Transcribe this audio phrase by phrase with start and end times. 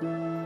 [0.00, 0.39] Thank you.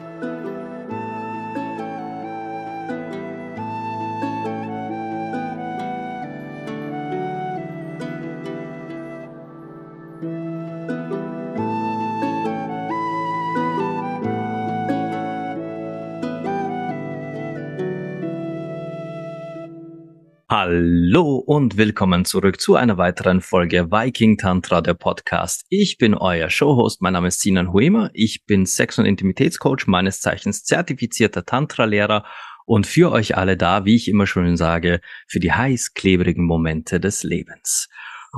[20.57, 25.67] Hallo und willkommen zurück zu einer weiteren Folge Viking Tantra, der Podcast.
[25.69, 30.21] Ich bin euer Showhost, mein Name ist Sinan Huema, ich bin Sex- und Intimitätscoach, meines
[30.21, 32.25] Zeichens zertifizierter Tantra-Lehrer
[32.67, 37.01] und für euch alle da, wie ich immer schön sage, für die heiß klebrigen Momente
[37.01, 37.89] des Lebens.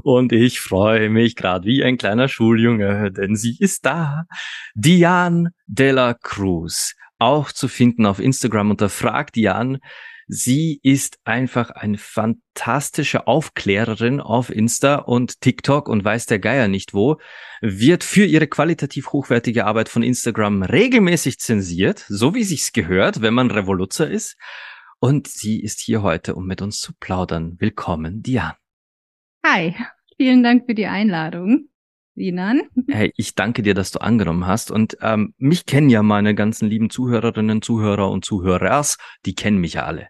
[0.02, 4.24] Und ich freue mich gerade wie ein kleiner Schuljunge, denn sie ist da.
[4.74, 9.80] Diane de la Cruz, auch zu finden auf Instagram unter Frag Diane.
[10.29, 16.95] Sie ist einfach eine fantastische Aufklärerin auf Insta und TikTok und weiß der Geier nicht
[16.95, 17.19] wo,
[17.61, 23.35] wird für ihre qualitativ hochwertige Arbeit von Instagram regelmäßig zensiert, so wie sich's gehört, wenn
[23.35, 24.37] man Revoluzer ist.
[24.99, 27.57] Und sie ist hier heute, um mit uns zu plaudern.
[27.60, 28.57] Willkommen, Diane.
[29.45, 29.77] Hi,
[30.16, 31.69] vielen Dank für die Einladung.
[32.16, 32.63] Sinan.
[32.88, 34.71] Hey, ich danke dir, dass du angenommen hast.
[34.71, 39.74] Und ähm, mich kennen ja meine ganzen lieben Zuhörerinnen, Zuhörer und Zuhörers, die kennen mich
[39.74, 40.09] ja alle.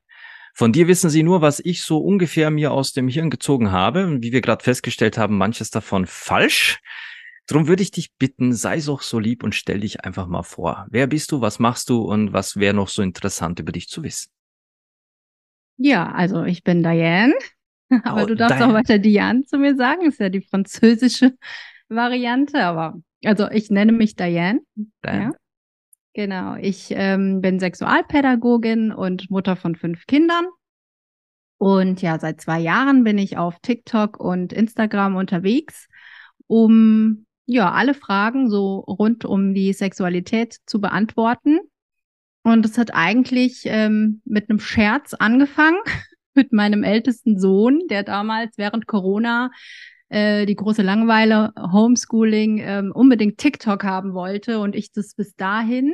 [0.58, 4.06] Von dir wissen sie nur, was ich so ungefähr mir aus dem Hirn gezogen habe.
[4.06, 6.80] Und wie wir gerade festgestellt haben, manches davon falsch.
[7.46, 10.86] Drum würde ich dich bitten, sei doch so lieb und stell dich einfach mal vor.
[10.88, 14.02] Wer bist du, was machst du und was wäre noch so interessant über dich zu
[14.02, 14.30] wissen?
[15.76, 17.34] Ja, also ich bin Diane.
[18.04, 18.72] Aber oh, du darfst Diane.
[18.72, 20.06] auch weiter Diane zu mir sagen.
[20.06, 21.36] Ist ja die französische
[21.90, 22.64] Variante.
[22.64, 24.60] Aber also ich nenne mich Diane.
[25.04, 25.22] Diane.
[25.22, 25.32] Ja.
[26.16, 30.46] Genau, ich ähm, bin Sexualpädagogin und Mutter von fünf Kindern.
[31.58, 35.88] Und ja, seit zwei Jahren bin ich auf TikTok und Instagram unterwegs,
[36.46, 41.58] um ja alle Fragen so rund um die Sexualität zu beantworten.
[42.42, 45.80] Und es hat eigentlich ähm, mit einem Scherz angefangen
[46.34, 49.50] mit meinem ältesten Sohn, der damals während Corona
[50.08, 55.92] äh, die große Langeweile, Homeschooling, ähm, unbedingt TikTok haben wollte und ich das bis dahin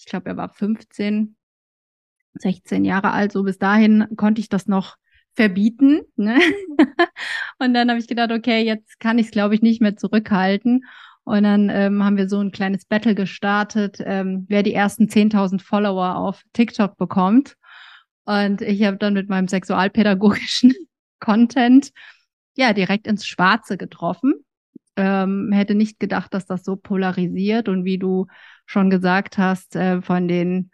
[0.00, 1.36] ich glaube, er war 15,
[2.34, 4.96] 16 Jahre alt, so bis dahin konnte ich das noch
[5.34, 6.00] verbieten.
[6.16, 6.38] Ne?
[7.58, 10.86] und dann habe ich gedacht, okay, jetzt kann ich es, glaube ich, nicht mehr zurückhalten.
[11.24, 15.60] Und dann ähm, haben wir so ein kleines Battle gestartet, ähm, wer die ersten 10.000
[15.60, 17.56] Follower auf TikTok bekommt.
[18.24, 20.72] Und ich habe dann mit meinem sexualpädagogischen
[21.20, 21.90] Content
[22.56, 24.34] ja direkt ins Schwarze getroffen.
[24.96, 28.26] Ähm, hätte nicht gedacht, dass das so polarisiert und wie du
[28.70, 30.70] schon gesagt hast, äh, von den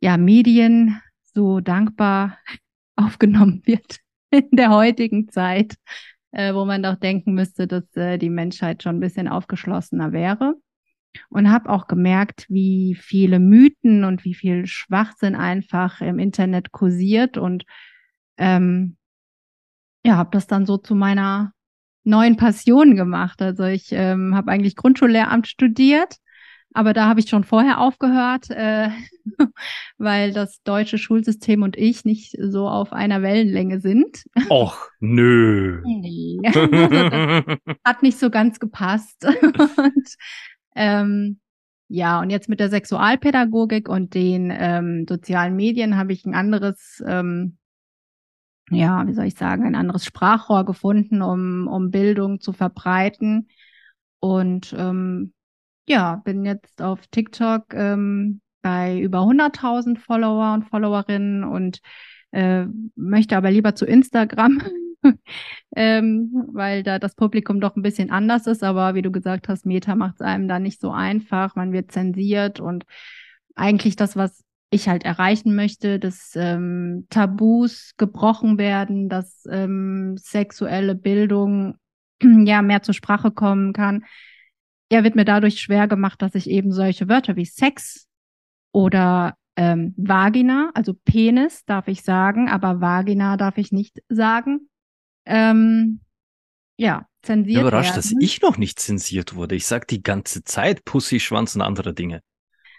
[0.00, 2.38] ja, Medien so dankbar
[2.96, 4.00] aufgenommen wird
[4.30, 5.76] in der heutigen Zeit,
[6.32, 10.54] äh, wo man doch denken müsste, dass äh, die Menschheit schon ein bisschen aufgeschlossener wäre.
[11.30, 17.38] Und habe auch gemerkt, wie viele Mythen und wie viel Schwachsinn einfach im Internet kursiert
[17.38, 17.64] und
[18.36, 18.96] ähm,
[20.04, 21.52] ja, habe das dann so zu meiner
[22.04, 23.40] neuen Passion gemacht.
[23.40, 26.18] Also ich ähm, habe eigentlich Grundschullehramt studiert
[26.74, 28.90] aber da habe ich schon vorher aufgehört, äh,
[29.98, 34.24] weil das deutsche Schulsystem und ich nicht so auf einer Wellenlänge sind.
[34.50, 35.80] Och, nö.
[35.84, 36.38] Nee.
[36.44, 36.60] Also
[37.84, 39.24] hat nicht so ganz gepasst.
[39.24, 40.08] und,
[40.74, 41.40] ähm,
[41.88, 47.02] ja, und jetzt mit der Sexualpädagogik und den ähm, sozialen Medien habe ich ein anderes,
[47.06, 47.56] ähm,
[48.70, 53.48] ja, wie soll ich sagen, ein anderes Sprachrohr gefunden, um, um Bildung zu verbreiten.
[54.20, 55.32] Und ähm,
[55.88, 61.80] ja, bin jetzt auf TikTok ähm, bei über 100.000 Follower und Followerinnen und
[62.32, 64.62] äh, möchte aber lieber zu Instagram,
[65.76, 68.62] ähm, weil da das Publikum doch ein bisschen anders ist.
[68.62, 71.56] Aber wie du gesagt hast, Meta macht es einem da nicht so einfach.
[71.56, 72.84] Man wird zensiert und
[73.54, 80.94] eigentlich das, was ich halt erreichen möchte, dass ähm, Tabus gebrochen werden, dass ähm, sexuelle
[80.94, 81.76] Bildung
[82.22, 84.04] ja mehr zur Sprache kommen kann
[84.90, 88.06] ja, wird mir dadurch schwer gemacht, dass ich eben solche Wörter wie Sex
[88.72, 94.68] oder ähm, Vagina, also Penis darf ich sagen, aber Vagina darf ich nicht sagen.
[95.26, 96.00] Ähm,
[96.76, 97.62] ja, zensiert.
[97.62, 97.96] Überrascht, werden.
[97.96, 99.56] dass ich noch nicht zensiert wurde.
[99.56, 102.22] Ich sag die ganze Zeit Pussy, Schwanz und andere Dinge.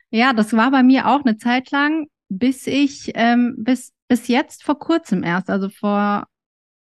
[0.09, 4.63] Ja, das war bei mir auch eine Zeit lang, bis ich, ähm, bis, bis jetzt
[4.63, 6.25] vor kurzem erst, also vor,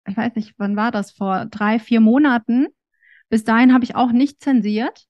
[0.07, 2.69] ich weiß nicht, wann war das, vor drei, vier Monaten.
[3.29, 5.07] Bis dahin habe ich auch nicht zensiert.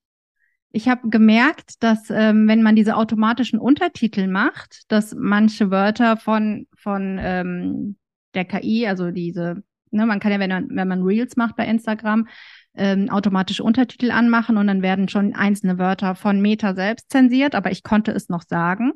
[0.72, 6.66] Ich habe gemerkt, dass ähm, wenn man diese automatischen Untertitel macht, dass manche Wörter von
[6.74, 7.96] von ähm,
[8.34, 11.66] der KI, also diese, ne, man kann ja, wenn man, wenn man Reels macht bei
[11.66, 12.28] Instagram,
[12.74, 17.72] ähm, automatische Untertitel anmachen und dann werden schon einzelne Wörter von Meta selbst zensiert, aber
[17.72, 18.92] ich konnte es noch sagen.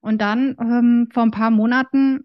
[0.00, 2.20] Und dann ähm, vor ein paar Monaten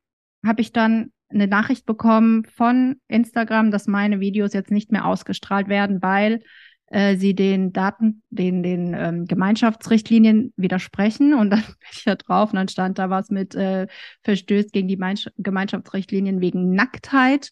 [0.46, 5.68] habe ich dann eine Nachricht bekommen von Instagram, dass meine Videos jetzt nicht mehr ausgestrahlt
[5.68, 6.42] werden, weil
[6.90, 11.34] äh, sie den Daten, den, den ähm, Gemeinschaftsrichtlinien widersprechen.
[11.34, 13.88] Und dann bin ich da drauf und dann stand da was mit äh,
[14.24, 15.00] Verstößt gegen die
[15.38, 17.52] Gemeinschaftsrichtlinien wegen Nacktheit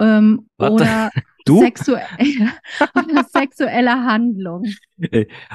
[0.00, 1.10] ähm, oder
[1.46, 2.50] sexuelle,
[3.32, 4.64] sexuelle Handlung.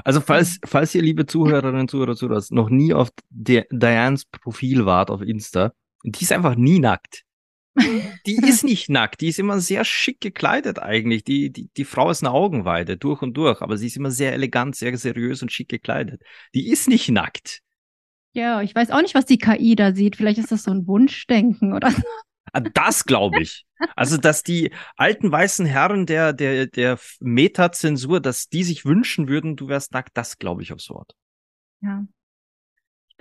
[0.06, 5.09] Also falls, falls ihr, liebe Zuhörerinnen und Zuhörer, Zuhörer noch nie auf Dianes Profil wart
[5.09, 5.74] auf Insta,
[6.04, 7.24] die ist einfach nie nackt.
[8.25, 11.23] Die ist nicht nackt, die ist immer sehr schick gekleidet eigentlich.
[11.23, 14.33] Die, die, die Frau ist eine Augenweide, durch und durch, aber sie ist immer sehr
[14.33, 16.21] elegant, sehr seriös und schick gekleidet.
[16.53, 17.62] Die ist nicht nackt.
[18.33, 20.15] Ja, ich weiß auch nicht, was die KI da sieht.
[20.15, 22.03] Vielleicht ist das so ein Wunschdenken oder so.
[22.53, 23.65] Ah, das glaube ich.
[23.95, 29.56] Also, dass die alten weißen Herren der, der, der Metazensur, dass die sich wünschen würden,
[29.56, 31.15] du wärst nackt, das glaube ich aufs Wort.
[31.81, 32.06] Ja,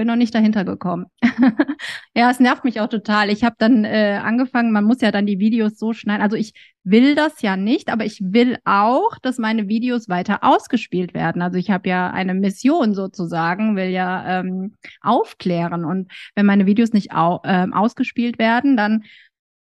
[0.01, 1.09] bin noch nicht dahinter gekommen.
[2.15, 3.29] ja, es nervt mich auch total.
[3.29, 6.23] Ich habe dann äh, angefangen, man muss ja dann die Videos so schneiden.
[6.23, 6.55] Also ich
[6.85, 11.43] will das ja nicht, aber ich will auch, dass meine Videos weiter ausgespielt werden.
[11.43, 15.85] Also ich habe ja eine Mission sozusagen, will ja ähm, aufklären.
[15.85, 19.05] Und wenn meine Videos nicht au äh, ausgespielt werden, dann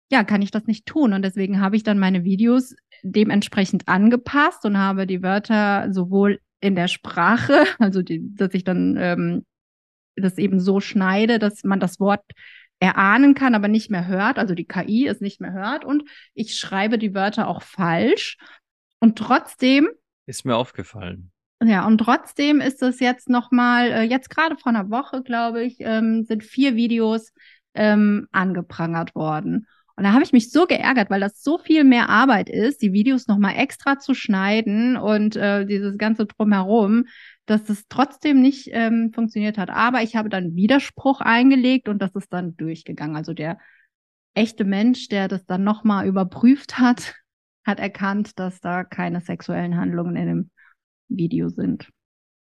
[0.09, 1.11] ja, kann ich das nicht tun.
[1.11, 6.75] Und deswegen habe ich dann meine Videos dementsprechend angepasst und habe die Wörter sowohl in
[6.75, 9.43] der Sprache, also die, dass ich dann ähm,
[10.15, 12.23] das eben so schneide, dass man das Wort
[12.79, 16.03] erahnen kann, aber nicht mehr hört, also die KI es nicht mehr hört und
[16.33, 18.37] ich schreibe die Wörter auch falsch
[18.99, 19.89] und trotzdem
[20.25, 21.31] ist mir aufgefallen.
[21.61, 25.77] Ja, und trotzdem ist es jetzt nochmal, äh, jetzt gerade vor einer Woche, glaube ich,
[25.79, 27.33] ähm, sind vier Videos
[27.73, 29.67] ähm, angeprangert worden.
[29.97, 32.93] Und da habe ich mich so geärgert, weil das so viel mehr Arbeit ist, die
[32.93, 37.07] Videos nochmal extra zu schneiden und äh, dieses ganze drumherum,
[37.49, 39.71] dass es trotzdem nicht ähm, funktioniert hat.
[39.71, 43.15] Aber ich habe dann Widerspruch eingelegt und das ist dann durchgegangen.
[43.15, 43.57] Also der
[44.35, 47.15] echte Mensch, der das dann nochmal überprüft hat,
[47.65, 50.51] hat erkannt, dass da keine sexuellen Handlungen in dem
[51.07, 51.89] Video sind.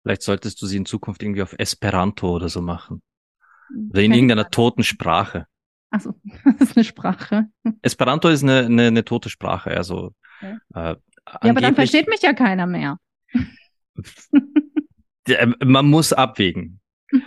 [0.02, 3.02] Vielleicht solltest du sie in Zukunft irgendwie auf Esperanto oder so machen.
[3.90, 5.46] Oder in irgendeiner toten Sprache.
[5.92, 6.16] Achso,
[6.46, 7.48] das ist eine Sprache.
[7.84, 10.14] Esperanto ist eine, eine, eine tote Sprache, also.
[10.40, 10.58] Okay.
[10.74, 10.98] Äh, ja,
[11.42, 12.98] aber dann versteht mich ja keiner mehr.
[15.28, 16.80] Äh, man muss abwägen.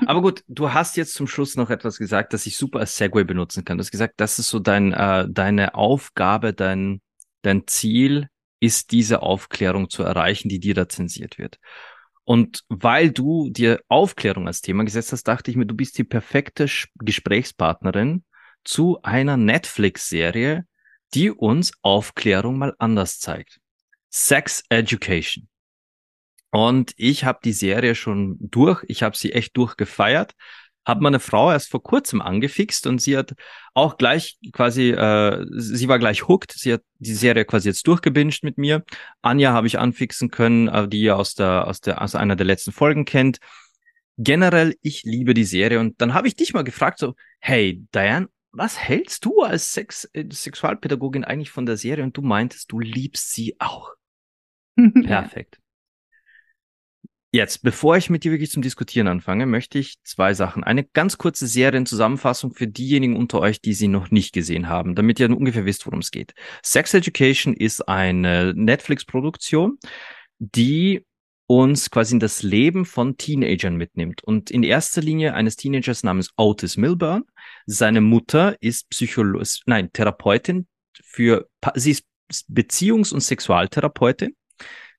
[0.07, 3.25] Aber gut, du hast jetzt zum Schluss noch etwas gesagt, das ich super als Segway
[3.25, 3.79] benutzen kann.
[3.79, 7.01] Du hast gesagt, das ist so dein, äh, deine Aufgabe, dein,
[7.43, 8.29] dein Ziel
[8.61, 11.59] ist, diese Aufklärung zu erreichen, die dir da zensiert wird.
[12.25, 16.05] Und weil du dir Aufklärung als Thema gesetzt hast, dachte ich mir, du bist die
[16.05, 16.67] perfekte
[16.97, 18.25] Gesprächspartnerin
[18.65, 20.67] zu einer Netflix-Serie,
[21.15, 23.61] die uns Aufklärung mal anders zeigt.
[24.11, 25.49] Sex Education.
[26.51, 28.85] Und ich habe die Serie schon durch.
[28.89, 30.33] Ich habe sie echt durchgefeiert.
[30.87, 33.35] Habe meine Frau erst vor kurzem angefixt und sie hat
[33.75, 36.53] auch gleich quasi, äh, sie war gleich hooked.
[36.53, 38.85] Sie hat die Serie quasi jetzt durchgebinged mit mir.
[39.21, 42.47] Anja habe ich anfixen können, äh, die ihr aus der aus der aus einer der
[42.47, 43.39] letzten Folgen kennt.
[44.17, 48.29] Generell, ich liebe die Serie und dann habe ich dich mal gefragt so, hey Diane,
[48.51, 52.03] was hältst du als Sex äh, Sexualpädagogin eigentlich von der Serie?
[52.03, 53.93] Und du meintest, du liebst sie auch.
[55.05, 55.59] Perfekt.
[57.31, 60.65] Jetzt, bevor ich mit dir wirklich zum Diskutieren anfange, möchte ich zwei Sachen.
[60.65, 65.21] Eine ganz kurze Serienzusammenfassung für diejenigen unter euch, die sie noch nicht gesehen haben, damit
[65.21, 66.33] ihr ungefähr wisst, worum es geht.
[66.63, 69.79] Sex Education ist eine Netflix-Produktion,
[70.39, 71.05] die
[71.47, 74.25] uns quasi in das Leben von Teenagern mitnimmt.
[74.25, 77.25] Und in erster Linie eines Teenagers namens Otis Milburn.
[77.67, 80.67] Seine Mutter ist Psychologin, nein, Therapeutin
[81.05, 82.05] für, sie ist
[82.49, 84.35] Beziehungs- und Sexualtherapeutin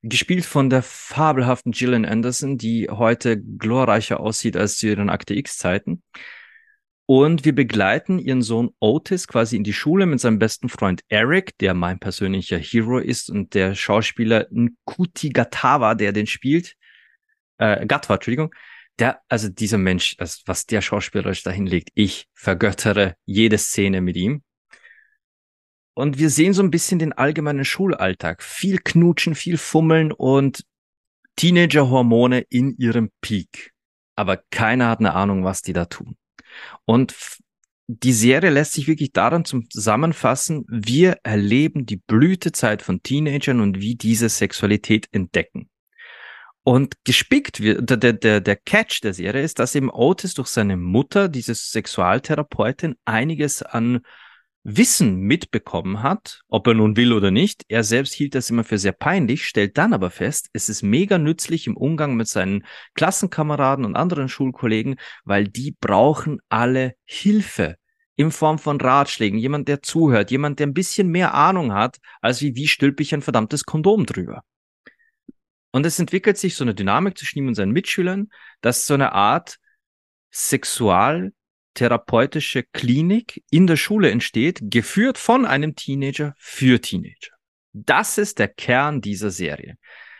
[0.02, 6.04] gespielt von der fabelhaften Gillian Anderson, die heute glorreicher aussieht als zu ihren Akte X-Zeiten.
[7.06, 11.58] Und wir begleiten ihren Sohn Otis quasi in die Schule mit seinem besten Freund Eric,
[11.58, 16.76] der mein persönlicher Hero ist und der Schauspieler Nkuti Gatawa, der den spielt,
[17.58, 18.54] äh, Gatwa, Entschuldigung,
[19.00, 24.44] der, also dieser Mensch, was der schauspielerisch dahin legt, ich vergöttere jede Szene mit ihm.
[25.94, 28.42] Und wir sehen so ein bisschen den allgemeinen Schulalltag.
[28.44, 30.64] Viel Knutschen, viel Fummeln und
[31.36, 33.74] Teenager-Hormone in ihrem Peak.
[34.16, 36.18] Aber keiner hat eine Ahnung, was die da tun.
[36.86, 37.16] Und
[37.88, 43.96] die Serie lässt sich wirklich daran zusammenfassen, wir erleben die Blütezeit von Teenagern und wie
[43.96, 45.70] diese Sexualität entdecken.
[46.64, 50.78] Und gespickt wird, der, der, der Catch der Serie ist, dass eben Otis durch seine
[50.78, 54.02] Mutter, diese Sexualtherapeutin, einiges an
[54.78, 57.64] Wissen mitbekommen hat, ob er nun will oder nicht.
[57.70, 61.18] Er selbst hielt das immer für sehr peinlich, stellt dann aber fest, es ist mega
[61.18, 67.78] nützlich im Umgang mit seinen Klassenkameraden und anderen Schulkollegen, weil die brauchen alle Hilfe
[68.16, 72.42] in Form von Ratschlägen, jemand, der zuhört, jemand, der ein bisschen mehr Ahnung hat, als
[72.42, 74.44] wie, wie stülpe ich ein verdammtes Kondom drüber.
[75.72, 78.30] Und es entwickelt sich so eine Dynamik zwischen ihm und seinen Mitschülern,
[78.62, 79.58] dass so eine Art
[80.32, 81.32] Sexual
[81.80, 87.32] therapeutische Klinik in der Schule entsteht, geführt von einem Teenager für Teenager.
[87.72, 89.76] Das ist der Kern dieser Serie.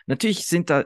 [0.08, 0.86] Natürlich sind da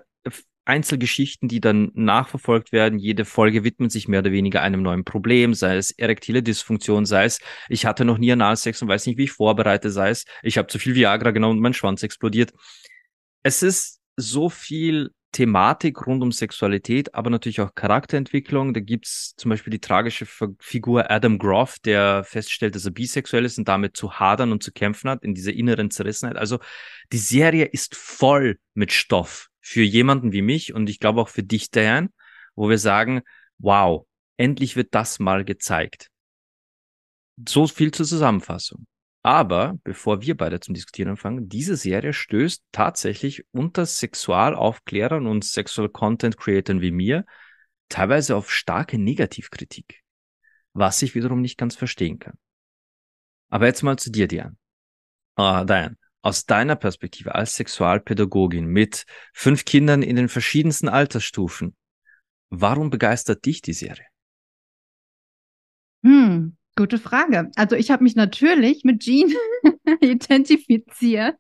[0.66, 2.98] Einzelgeschichten, die dann nachverfolgt werden.
[2.98, 7.26] Jede Folge widmet sich mehr oder weniger einem neuen Problem, sei es erektile Dysfunktion, sei
[7.26, 7.40] es,
[7.70, 10.70] ich hatte noch nie Analsex und weiß nicht, wie ich vorbereite, sei es, ich habe
[10.70, 12.52] zu viel Viagra genommen und mein Schwanz explodiert.
[13.44, 18.74] Es ist so viel Thematik rund um Sexualität, aber natürlich auch Charakterentwicklung.
[18.74, 20.26] Da gibt's zum Beispiel die tragische
[20.60, 24.72] Figur Adam Groff, der feststellt, dass er bisexuell ist und damit zu hadern und zu
[24.72, 26.38] kämpfen hat in dieser inneren Zerrissenheit.
[26.38, 26.60] Also
[27.12, 31.44] die Serie ist voll mit Stoff für jemanden wie mich und ich glaube auch für
[31.44, 32.10] dich, Diane,
[32.56, 33.22] wo wir sagen,
[33.58, 34.06] wow,
[34.38, 36.10] endlich wird das mal gezeigt.
[37.48, 38.86] So viel zur Zusammenfassung.
[39.26, 45.88] Aber bevor wir beide zum Diskutieren anfangen, diese Serie stößt tatsächlich unter Sexualaufklärern und Sexual
[45.88, 47.26] Content Creatern wie mir
[47.88, 50.04] teilweise auf starke Negativkritik,
[50.74, 52.38] was ich wiederum nicht ganz verstehen kann.
[53.50, 54.58] Aber jetzt mal zu dir, Diane.
[55.36, 61.78] Ah, Diane, aus deiner Perspektive als Sexualpädagogin mit fünf Kindern in den verschiedensten Altersstufen,
[62.50, 64.08] warum begeistert dich die Serie?
[66.04, 67.52] Hm, Gute Frage.
[67.56, 69.32] Also ich habe mich natürlich mit Jean
[70.02, 71.38] identifiziert.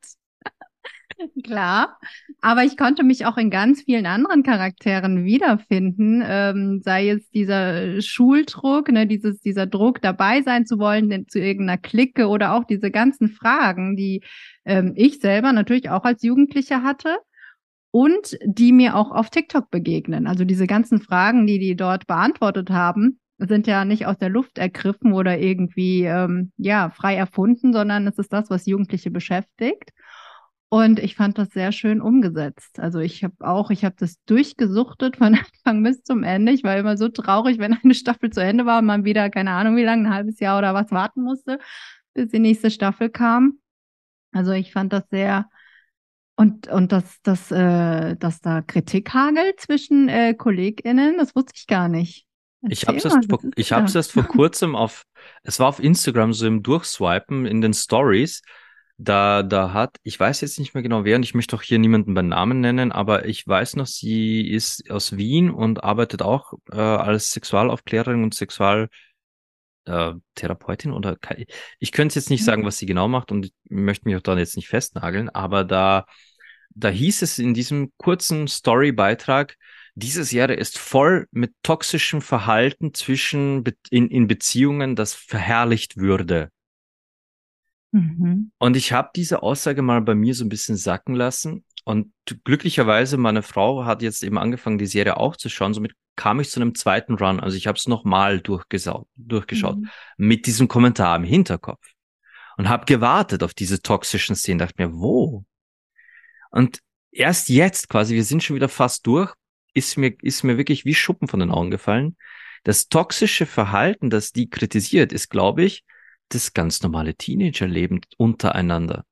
[1.43, 1.97] Klar,
[2.41, 8.01] aber ich konnte mich auch in ganz vielen anderen Charakteren wiederfinden, ähm, sei es dieser
[8.01, 12.63] Schuldruck, ne, dieses, dieser Druck dabei sein zu wollen, denn, zu irgendeiner Clique oder auch
[12.65, 14.23] diese ganzen Fragen, die
[14.65, 17.17] ähm, ich selber natürlich auch als Jugendliche hatte
[17.91, 20.27] und die mir auch auf TikTok begegnen.
[20.27, 24.57] Also diese ganzen Fragen, die die dort beantwortet haben, sind ja nicht aus der Luft
[24.57, 29.91] ergriffen oder irgendwie ähm, ja frei erfunden, sondern es ist das, was Jugendliche beschäftigt.
[30.69, 32.79] Und ich fand das sehr schön umgesetzt.
[32.79, 35.35] Also ich habe auch, ich habe das durchgesuchtet von
[35.65, 36.51] Anfang bis zum Ende.
[36.51, 39.51] Ich war immer so traurig, wenn eine Staffel zu Ende war und man wieder, keine
[39.51, 41.59] Ahnung wie lange, ein halbes Jahr oder was warten musste,
[42.15, 43.59] bis die nächste Staffel kam.
[44.31, 45.47] Also ich fand das sehr,
[46.35, 51.67] und, und dass, dass, äh, dass da Kritik hagelt zwischen äh, KollegInnen, das wusste ich
[51.67, 52.25] gar nicht.
[52.69, 55.05] Ich habe es erst, vor, ich hab's erst vor kurzem auf,
[55.43, 58.41] es war auf Instagram so im Durchswipen in den Stories.
[58.97, 61.79] Da, da hat, ich weiß jetzt nicht mehr genau wer, und ich möchte auch hier
[61.79, 66.53] niemanden beim Namen nennen, aber ich weiß noch, sie ist aus Wien und arbeitet auch
[66.71, 71.17] äh, als Sexualaufklärerin und Sexualtherapeutin äh, oder
[71.79, 72.45] ich könnte jetzt nicht mhm.
[72.45, 75.63] sagen, was sie genau macht und ich möchte mich auch da jetzt nicht festnageln, aber
[75.63, 76.05] da,
[76.69, 79.57] da hieß es in diesem kurzen Story-Beitrag,
[79.95, 86.49] diese Serie ist voll mit toxischem Verhalten zwischen in, in Beziehungen, das verherrlicht würde.
[87.91, 88.51] Mhm.
[88.57, 91.63] Und ich habe diese Aussage mal bei mir so ein bisschen sacken lassen.
[91.85, 92.11] Und
[92.43, 95.73] glücklicherweise, meine Frau hat jetzt eben angefangen, die Serie auch zu schauen.
[95.73, 97.39] Somit kam ich zu einem zweiten Run.
[97.39, 99.89] Also ich habe es nochmal durchgeschaut, durchgeschaut mhm.
[100.17, 101.85] mit diesem Kommentar im Hinterkopf.
[102.57, 104.59] Und habe gewartet auf diese toxischen Szenen.
[104.59, 105.43] Dachte mir, wo?
[106.51, 106.79] Und
[107.11, 109.33] erst jetzt quasi, wir sind schon wieder fast durch,
[109.73, 112.17] ist mir, ist mir wirklich wie Schuppen von den Augen gefallen.
[112.63, 115.83] Das toxische Verhalten, das die kritisiert, ist, glaube ich,
[116.29, 119.05] das ganz normale Teenagerleben untereinander.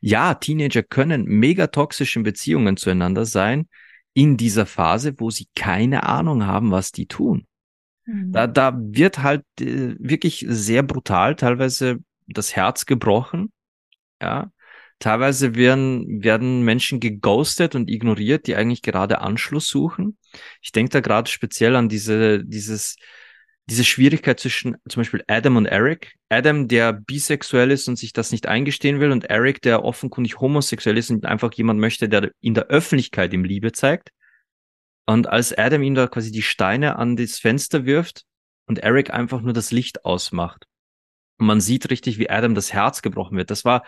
[0.00, 3.68] Ja, Teenager können mega toxischen Beziehungen zueinander sein
[4.14, 7.46] in dieser Phase, wo sie keine Ahnung haben, was die tun.
[8.04, 8.32] Mhm.
[8.32, 13.52] Da, da wird halt äh, wirklich sehr brutal teilweise das Herz gebrochen.
[14.20, 14.52] Ja,
[15.02, 20.16] Teilweise werden, werden Menschen geghostet und ignoriert, die eigentlich gerade Anschluss suchen.
[20.60, 22.94] Ich denke da gerade speziell an diese, dieses,
[23.66, 26.14] diese Schwierigkeit zwischen zum Beispiel Adam und Eric.
[26.28, 30.96] Adam, der bisexuell ist und sich das nicht eingestehen will, und Eric, der offenkundig homosexuell
[30.96, 34.10] ist und einfach jemand möchte, der in der Öffentlichkeit ihm Liebe zeigt.
[35.06, 38.22] Und als Adam ihm da quasi die Steine an das Fenster wirft
[38.66, 40.66] und Eric einfach nur das Licht ausmacht.
[41.38, 43.50] Und man sieht richtig, wie Adam das Herz gebrochen wird.
[43.50, 43.82] Das war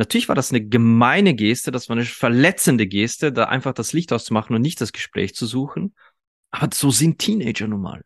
[0.00, 4.14] Natürlich war das eine gemeine Geste, das war eine verletzende Geste, da einfach das Licht
[4.14, 5.94] auszumachen und nicht das Gespräch zu suchen.
[6.50, 8.00] Aber so sind Teenager nun mal.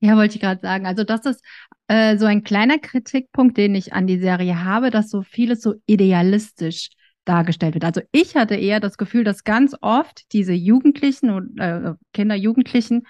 [0.00, 0.86] Ja, wollte ich gerade sagen.
[0.86, 1.44] Also das ist
[1.88, 5.74] äh, so ein kleiner Kritikpunkt, den ich an die Serie habe, dass so vieles so
[5.84, 6.88] idealistisch
[7.26, 7.84] dargestellt wird.
[7.84, 13.02] Also ich hatte eher das Gefühl, dass ganz oft diese Jugendlichen und äh, Kinder, Jugendlichen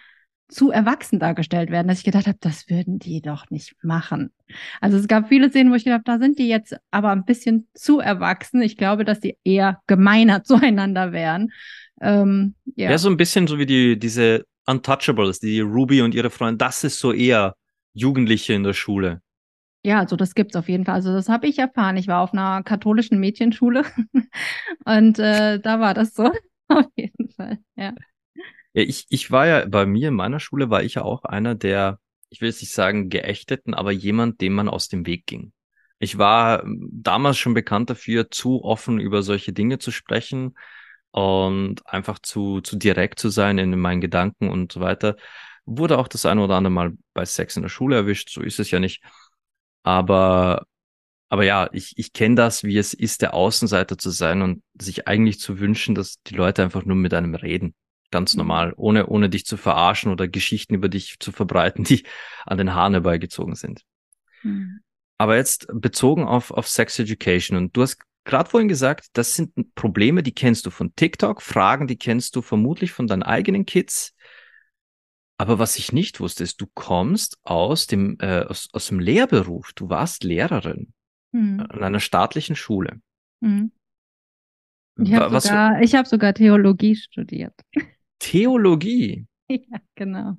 [0.48, 4.32] zu erwachsen dargestellt werden, dass ich gedacht habe, das würden die doch nicht machen.
[4.80, 7.24] Also es gab viele Szenen, wo ich gedacht habe, da sind die jetzt aber ein
[7.24, 8.62] bisschen zu erwachsen.
[8.62, 11.52] Ich glaube, dass die eher gemeiner zueinander wären.
[12.00, 12.90] Ähm, ja.
[12.90, 16.58] ja, so ein bisschen so wie die diese Untouchables, die Ruby und ihre Freunde.
[16.58, 17.54] Das ist so eher
[17.92, 19.22] Jugendliche in der Schule.
[19.82, 20.96] Ja, also das gibt's auf jeden Fall.
[20.96, 21.96] Also das habe ich erfahren.
[21.96, 23.84] Ich war auf einer katholischen Mädchenschule
[24.84, 26.30] und äh, da war das so
[26.68, 27.58] auf jeden Fall.
[27.76, 27.94] Ja.
[28.76, 31.54] Ja, ich, ich war ja bei mir in meiner Schule war ich ja auch einer
[31.54, 35.52] der, ich will jetzt nicht sagen geächteten, aber jemand, dem man aus dem Weg ging.
[35.98, 40.56] Ich war ähm, damals schon bekannt dafür, zu offen über solche Dinge zu sprechen
[41.10, 45.16] und einfach zu, zu direkt zu sein in meinen Gedanken und so weiter.
[45.64, 48.60] Wurde auch das eine oder andere Mal bei Sex in der Schule erwischt, so ist
[48.60, 49.02] es ja nicht.
[49.84, 50.66] Aber,
[51.30, 55.08] aber ja, ich, ich kenne das, wie es ist, der Außenseiter zu sein und sich
[55.08, 57.74] eigentlich zu wünschen, dass die Leute einfach nur mit einem reden.
[58.16, 62.04] Ganz normal, ohne, ohne dich zu verarschen oder Geschichten über dich zu verbreiten, die
[62.46, 63.82] an den Haaren herbeigezogen sind.
[64.42, 64.80] Mhm.
[65.18, 69.52] Aber jetzt bezogen auf, auf Sex Education und du hast gerade vorhin gesagt, das sind
[69.74, 74.14] Probleme, die kennst du von TikTok, Fragen, die kennst du vermutlich von deinen eigenen Kids.
[75.36, 79.74] Aber was ich nicht wusste, ist, du kommst aus dem, äh, aus, aus dem Lehrberuf.
[79.74, 80.94] Du warst Lehrerin
[81.32, 81.60] mhm.
[81.68, 82.98] an einer staatlichen Schule.
[83.40, 83.72] Mhm.
[84.98, 87.52] Ich habe sogar, hab sogar Theologie studiert.
[88.18, 89.26] Theologie?
[89.48, 90.36] Ja, genau.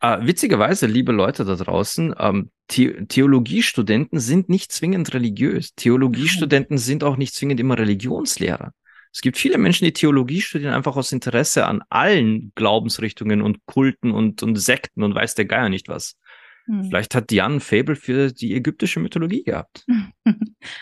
[0.00, 5.74] Äh, witzigerweise, liebe Leute da draußen, ähm, The Theologiestudenten sind nicht zwingend religiös.
[5.74, 8.72] Theologiestudenten sind auch nicht zwingend immer Religionslehrer.
[9.12, 14.10] Es gibt viele Menschen, die Theologie studieren, einfach aus Interesse an allen Glaubensrichtungen und Kulten
[14.10, 16.18] und, und Sekten und weiß der Geier nicht was.
[16.66, 16.84] Hm.
[16.84, 19.84] Vielleicht hat Diane ein Fable für die ägyptische Mythologie gehabt.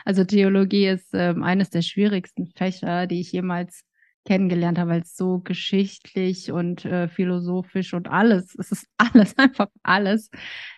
[0.06, 3.82] Also Theologie ist ähm, eines der schwierigsten Fächer, die ich jemals
[4.24, 9.68] kennengelernt habe, weil es so geschichtlich und äh, philosophisch und alles, es ist alles, einfach
[9.82, 10.30] alles.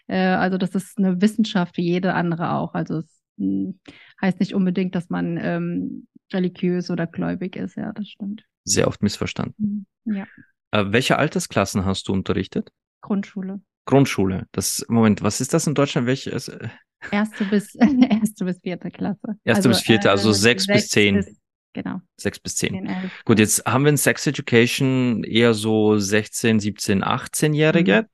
[0.06, 2.74] Äh, also das ist eine Wissenschaft wie jede andere auch.
[2.74, 3.80] Also es mh, hm,
[4.20, 8.44] heißt nicht unbedingt, dass man ähm, religiös oder gläubig ist, ja, das stimmt.
[8.64, 9.86] Sehr oft missverstanden.
[10.04, 10.14] Mhm.
[10.14, 10.26] Ja.
[10.72, 12.72] Äh, welche Altersklassen hast du unterrichtet?
[13.00, 13.60] Grundschule.
[13.84, 14.46] Grundschule.
[14.50, 16.08] Das, Moment, was ist das in Deutschland?
[16.08, 16.32] Welche?
[16.32, 16.68] Äh,
[17.12, 17.74] erste bis,
[18.10, 19.38] erste bis vierte Klasse.
[19.44, 21.14] Erste also, bis vierte, also äh, sechs, sechs bis zehn.
[21.16, 21.40] Bis,
[21.76, 22.00] genau.
[22.16, 22.86] Sechs bis zehn.
[22.86, 28.06] 10, Gut, jetzt haben wir in Sex Education eher so 16, 17, 18-Jährige mhm.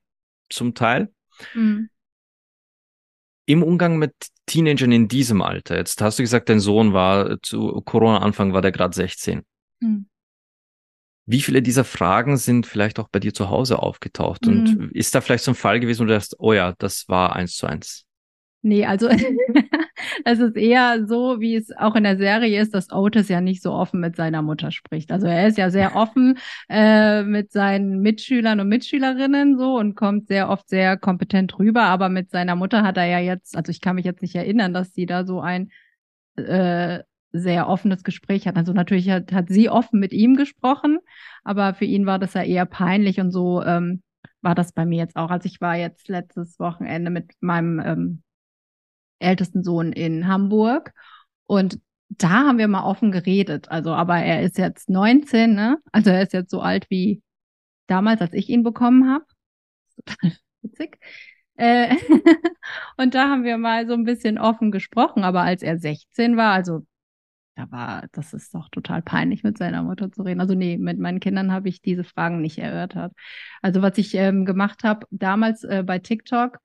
[0.51, 1.13] zum Teil.
[1.55, 1.89] Mhm.
[3.47, 4.15] Im Umgang mit
[4.47, 8.73] Teenagern in diesem Alter, jetzt hast du gesagt, dein Sohn war zu Corona-Anfang war der
[8.73, 9.43] gerade 16.
[9.81, 10.07] Mhm.
[11.25, 14.45] Wie viele dieser Fragen sind vielleicht auch bei dir zu Hause aufgetaucht?
[14.45, 14.53] Mhm.
[14.53, 17.37] Und ist da vielleicht so ein Fall gewesen, wo du dachtest, oh ja, das war
[17.37, 18.05] eins zu eins?
[18.63, 19.09] Nee, also
[20.25, 23.63] es ist eher so, wie es auch in der Serie ist, dass Otis ja nicht
[23.63, 25.13] so offen mit seiner Mutter spricht.
[25.13, 26.39] Also er ist ja sehr offen
[26.69, 32.09] äh, mit seinen Mitschülern und Mitschülerinnen so und kommt sehr oft sehr kompetent rüber, aber
[32.09, 34.93] mit seiner Mutter hat er ja jetzt, also ich kann mich jetzt nicht erinnern, dass
[34.93, 35.71] sie da so ein
[36.37, 37.01] äh,
[37.33, 38.57] sehr offenes Gespräch hat.
[38.57, 40.99] Also natürlich hat, hat sie offen mit ihm gesprochen,
[41.45, 44.03] aber für ihn war das ja eher peinlich und so ähm,
[44.43, 45.31] war das bei mir jetzt auch.
[45.31, 48.23] Also ich war jetzt letztes Wochenende mit meinem ähm,
[49.23, 50.93] ältesten Sohn in Hamburg.
[51.47, 53.71] Und da haben wir mal offen geredet.
[53.71, 55.79] Also, aber er ist jetzt 19, ne?
[55.93, 57.23] Also er ist jetzt so alt wie
[57.87, 59.25] damals, als ich ihn bekommen habe.
[59.97, 60.33] Total
[60.63, 60.99] witzig.
[61.57, 61.97] Äh,
[62.97, 65.25] und da haben wir mal so ein bisschen offen gesprochen.
[65.25, 66.87] Aber als er 16 war, also
[67.55, 70.41] da war, das ist doch total peinlich, mit seiner Mutter zu reden.
[70.41, 73.13] Also nee, mit meinen Kindern habe ich diese Fragen nicht erörtert.
[73.61, 76.59] Also was ich ähm, gemacht habe damals äh, bei TikTok,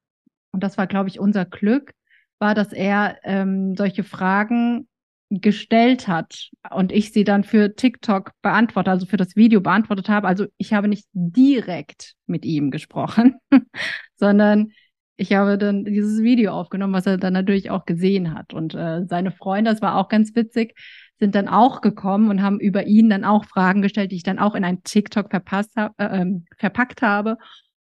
[0.52, 1.92] und das war, glaube ich, unser Glück,
[2.40, 4.88] war, dass er ähm, solche Fragen
[5.30, 10.28] gestellt hat und ich sie dann für TikTok beantwortet, also für das Video beantwortet habe.
[10.28, 13.36] Also ich habe nicht direkt mit ihm gesprochen,
[14.16, 14.72] sondern
[15.18, 18.54] ich habe dann dieses Video aufgenommen, was er dann natürlich auch gesehen hat.
[18.54, 20.76] Und äh, seine Freunde, das war auch ganz witzig,
[21.20, 24.40] sind dann auch gekommen und haben über ihn dann auch Fragen gestellt, die ich dann
[24.40, 27.38] auch in ein TikTok verpasst hab, äh, ähm, verpackt habe.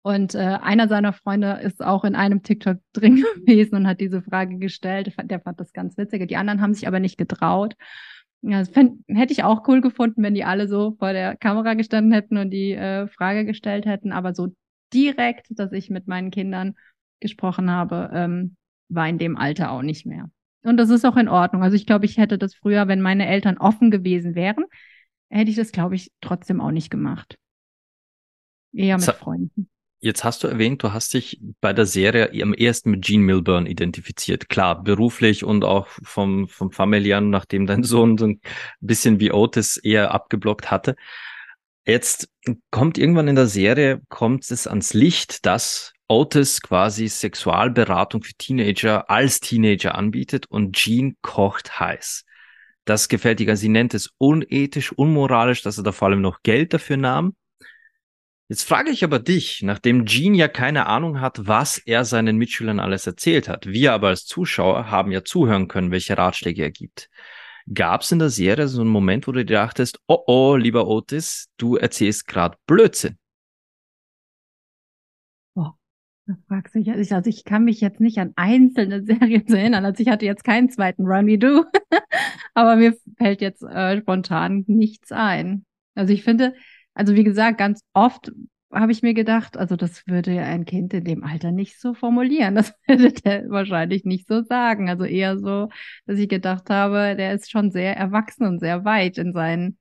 [0.07, 4.21] Und äh, einer seiner Freunde ist auch in einem TikTok drin gewesen und hat diese
[4.21, 5.15] Frage gestellt.
[5.23, 6.29] Der fand das ganz witzig.
[6.29, 7.75] Die anderen haben sich aber nicht getraut.
[8.43, 11.73] Ja, das fänd, hätte ich auch cool gefunden, wenn die alle so vor der Kamera
[11.73, 14.13] gestanden hätten und die äh, Frage gestellt hätten.
[14.13, 14.55] Aber so
[14.93, 16.75] direkt, dass ich mit meinen Kindern
[17.21, 18.57] gesprochen habe, ähm,
[18.91, 20.31] war in dem Alter auch nicht mehr.
[20.65, 21.63] Und das ist auch in Ordnung.
[21.63, 24.67] Also ich glaube, ich hätte das früher, wenn meine Eltern offen gewesen wären,
[25.31, 27.39] hätte ich das, glaube ich, trotzdem auch nicht gemacht.
[28.75, 29.71] Eher mit Freunden.
[30.05, 33.65] Jetzt hast du erwähnt, du hast dich bei der Serie am ersten mit Gene Milburn
[33.65, 34.51] identifiziert.
[34.51, 38.41] Klar, beruflich und auch vom, vom familiären, nachdem dein Sohn so ein
[38.81, 40.95] bisschen wie Otis eher abgeblockt hatte.
[41.87, 42.29] Jetzt
[42.71, 49.09] kommt irgendwann in der Serie, kommt es ans Licht, dass Otis quasi Sexualberatung für Teenager
[49.09, 52.27] als Teenager anbietet und Jean kocht heiß.
[52.85, 53.57] Das gefällt ihr.
[53.57, 57.35] Sie nennt es unethisch, unmoralisch, dass er da vor allem noch Geld dafür nahm.
[58.49, 62.79] Jetzt frage ich aber dich, nachdem Gene ja keine Ahnung hat, was er seinen Mitschülern
[62.79, 63.67] alles erzählt hat.
[63.67, 67.09] Wir aber als Zuschauer haben ja zuhören können, welche Ratschläge er gibt.
[67.73, 70.87] Gab es in der Serie so einen Moment, wo du dir dachtest, oh oh, lieber
[70.87, 73.17] Otis, du erzählst gerade Blödsinn?
[76.27, 79.85] Da fragst du dich, also, also ich kann mich jetzt nicht an einzelne Serien erinnern.
[79.85, 81.65] Also ich hatte jetzt keinen zweiten Run wie du,
[82.55, 85.67] aber mir fällt jetzt äh, spontan nichts ein.
[85.95, 86.55] Also ich finde,
[86.95, 88.31] also wie gesagt, ganz oft
[88.73, 92.55] habe ich mir gedacht, also das würde ein Kind in dem Alter nicht so formulieren.
[92.55, 94.89] Das würde der wahrscheinlich nicht so sagen.
[94.89, 95.69] Also eher so,
[96.07, 99.79] dass ich gedacht habe, der ist schon sehr erwachsen und sehr weit in seinen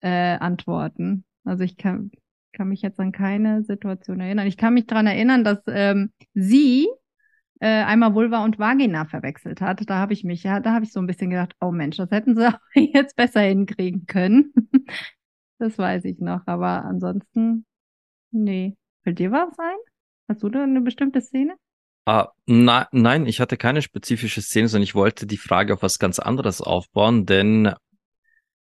[0.00, 1.24] äh, Antworten.
[1.44, 2.10] Also ich kann,
[2.52, 4.46] kann mich jetzt an keine Situation erinnern.
[4.46, 6.88] Ich kann mich daran erinnern, dass ähm, sie
[7.60, 9.88] äh, einmal Vulva und Vagina verwechselt hat.
[9.88, 12.10] Da habe ich mich, ja, da habe ich so ein bisschen gedacht, oh Mensch, das
[12.10, 12.52] hätten sie
[12.92, 14.52] jetzt besser hinkriegen können.
[15.58, 16.42] Das weiß ich noch.
[16.46, 17.66] Aber ansonsten,
[18.30, 18.76] nee.
[19.02, 19.76] Fällt dir was ein?
[20.28, 21.56] Hast du da eine bestimmte Szene?
[22.04, 25.98] Ah, na, nein, ich hatte keine spezifische Szene, sondern ich wollte die Frage auf was
[25.98, 27.72] ganz anderes aufbauen, denn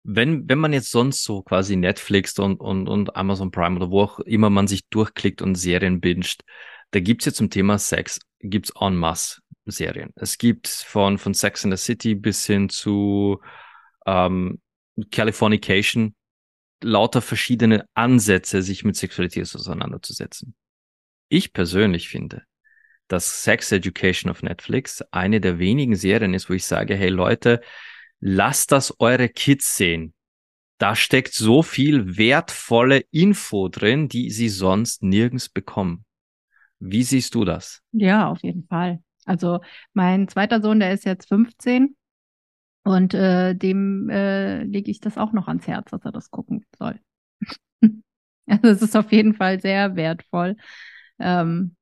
[0.03, 4.03] wenn, wenn man jetzt sonst so quasi Netflix und, und, und Amazon Prime oder wo
[4.03, 6.43] auch immer man sich durchklickt und Serien binscht,
[6.93, 10.13] da gibt's ja zum Thema Sex, gibt's en masse Serien.
[10.15, 13.41] Es gibt von, von Sex in the City bis hin zu
[14.07, 14.61] ähm,
[15.11, 16.15] Californication
[16.83, 20.55] lauter verschiedene Ansätze, sich mit Sexualität auseinanderzusetzen.
[21.29, 22.43] Ich persönlich finde,
[23.09, 27.61] dass Sex Education auf Netflix eine der wenigen Serien ist, wo ich sage, hey Leute,
[28.21, 30.15] lasst das eure Kids sehen.
[30.79, 36.05] Da steckt so viel wertvolle Info drin, die sie sonst nirgends bekommen.
[36.79, 37.83] Wie siehst du das?
[37.93, 39.03] Ja, auf jeden Fall.
[39.25, 39.61] Also
[39.95, 41.97] mein zweiter Sohn, der ist jetzt 15
[42.87, 46.65] und äh, dem äh, lege ich das auch noch ans Herz, dass er das gucken
[46.79, 47.01] soll.
[48.47, 50.57] also es ist auf jeden Fall sehr wertvoll.
[51.19, 51.77] Ähm,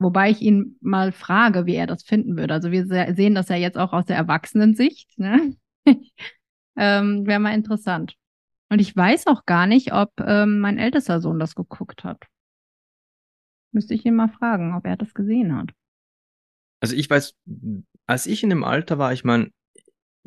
[0.00, 2.54] Wobei ich ihn mal frage, wie er das finden würde.
[2.54, 5.18] Also wir sehen das ja jetzt auch aus der Erwachsenensicht.
[5.18, 5.56] Ne?
[6.76, 8.14] ähm, Wäre mal interessant.
[8.68, 12.22] Und ich weiß auch gar nicht, ob ähm, mein ältester Sohn das geguckt hat.
[13.72, 15.70] Müsste ich ihn mal fragen, ob er das gesehen hat.
[16.80, 17.34] Also ich weiß,
[18.06, 19.50] als ich in dem Alter war, ich meine,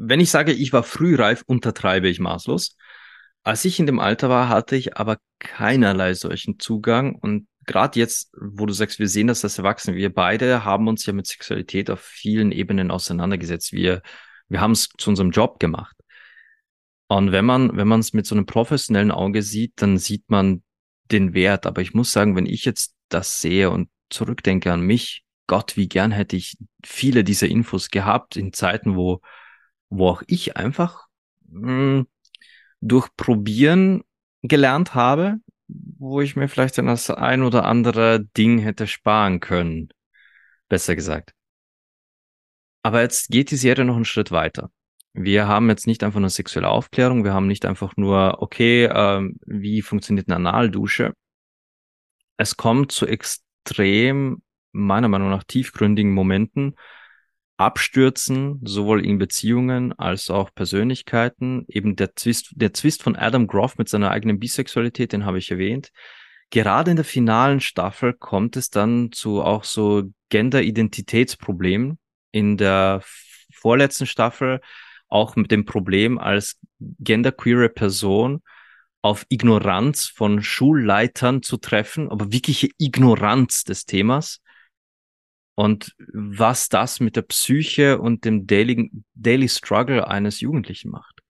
[0.04, 2.76] wenn ich sage, ich war frühreif, untertreibe ich maßlos.
[3.44, 8.32] Als ich in dem Alter war, hatte ich aber keinerlei solchen Zugang und gerade jetzt,
[8.40, 11.90] wo du sagst, wir sehen das als Erwachsene, wir beide haben uns ja mit Sexualität
[11.92, 13.74] auf vielen Ebenen auseinandergesetzt.
[13.74, 14.02] Wir,
[14.50, 15.96] wir haben es zu unserem Job gemacht.
[17.08, 20.64] Und wenn man, wenn man es mit so einem professionellen Auge sieht, dann sieht man
[21.12, 21.66] den Wert.
[21.68, 25.90] Aber ich muss sagen, wenn ich jetzt das sehe und zurückdenke an mich, Gott, wie
[25.90, 29.22] gern hätte ich viele dieser Infos gehabt in Zeiten, wo,
[29.92, 31.08] wo auch ich einfach
[31.50, 32.08] mh, hm,
[32.80, 34.04] durch Probieren
[34.42, 35.36] gelernt habe,
[35.68, 39.90] wo ich mir vielleicht dann das ein oder andere Ding hätte sparen können.
[40.68, 41.34] Besser gesagt.
[42.84, 44.72] Aber jetzt geht die Serie noch einen Schritt weiter.
[45.14, 49.36] Wir haben jetzt nicht einfach nur sexuelle Aufklärung, wir haben nicht einfach nur, okay, ähm,
[49.46, 51.14] wie funktioniert eine Analdusche.
[52.38, 56.76] Es kommt zu extrem, meiner Meinung nach, tiefgründigen Momenten,
[57.62, 61.66] Abstürzen, sowohl in Beziehungen als auch Persönlichkeiten.
[61.68, 65.52] Eben der Twist, der Twist von Adam Groff mit seiner eigenen Bisexualität, den habe ich
[65.52, 65.92] erwähnt.
[66.50, 71.98] Gerade in der finalen Staffel kommt es dann zu auch so Gender-Identitätsproblemen.
[72.32, 73.02] In der
[73.54, 74.60] vorletzten Staffel
[75.08, 78.42] auch mit dem Problem als genderqueere Person
[79.02, 84.41] auf Ignoranz von Schulleitern zu treffen, aber wirkliche Ignoranz des Themas
[85.56, 91.22] und was das mit der Psyche und dem Daily, Daily Struggle eines Jugendlichen macht.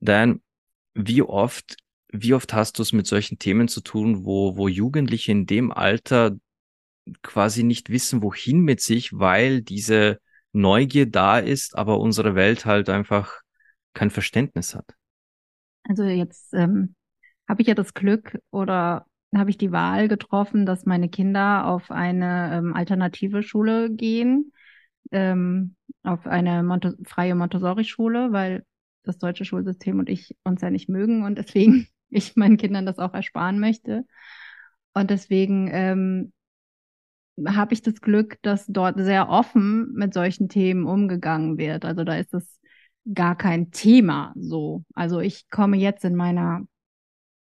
[0.00, 0.42] Denn
[0.94, 1.76] wie oft,
[2.08, 5.70] wie oft hast du es mit solchen Themen zu tun, wo, wo Jugendliche in dem
[5.72, 6.36] Alter
[7.22, 10.20] quasi nicht wissen, wohin mit sich, weil diese
[10.52, 13.40] Neugier da ist, aber unsere Welt halt einfach
[13.94, 14.86] kein Verständnis hat.
[15.84, 16.94] Also jetzt ähm,
[17.48, 19.06] habe ich ja das Glück oder
[19.38, 24.52] habe ich die Wahl getroffen, dass meine Kinder auf eine ähm, alternative Schule gehen,
[25.12, 28.64] ähm, auf eine Monte freie Montessori-Schule, weil
[29.02, 32.98] das deutsche Schulsystem und ich uns ja nicht mögen und deswegen ich meinen Kindern das
[32.98, 34.04] auch ersparen möchte.
[34.94, 36.32] Und deswegen ähm,
[37.46, 41.84] habe ich das Glück, dass dort sehr offen mit solchen Themen umgegangen wird.
[41.84, 42.58] Also da ist es
[43.12, 44.84] gar kein Thema so.
[44.94, 46.62] Also ich komme jetzt in meiner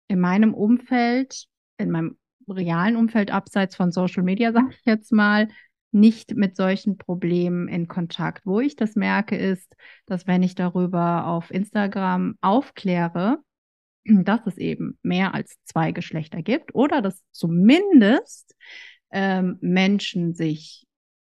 [0.09, 1.47] in meinem Umfeld,
[1.79, 2.17] in meinem
[2.49, 5.49] realen Umfeld abseits von Social Media, sage ich jetzt mal,
[5.93, 8.45] nicht mit solchen Problemen in Kontakt.
[8.45, 13.39] Wo ich das merke, ist, dass wenn ich darüber auf Instagram aufkläre,
[14.05, 18.57] dass es eben mehr als zwei Geschlechter gibt oder dass zumindest
[19.11, 20.85] ähm, Menschen sich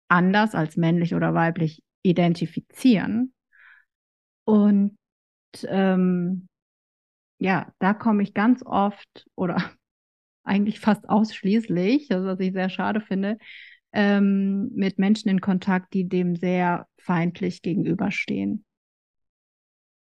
[0.08, 3.34] anders als männlich oder weiblich identifizieren.
[4.46, 4.98] Und
[5.68, 6.48] ähm,
[7.40, 9.58] ja, da komme ich ganz oft oder
[10.44, 13.38] eigentlich fast ausschließlich, also was ich sehr schade finde,
[13.94, 18.66] ähm, mit Menschen in Kontakt, die dem sehr feindlich gegenüberstehen.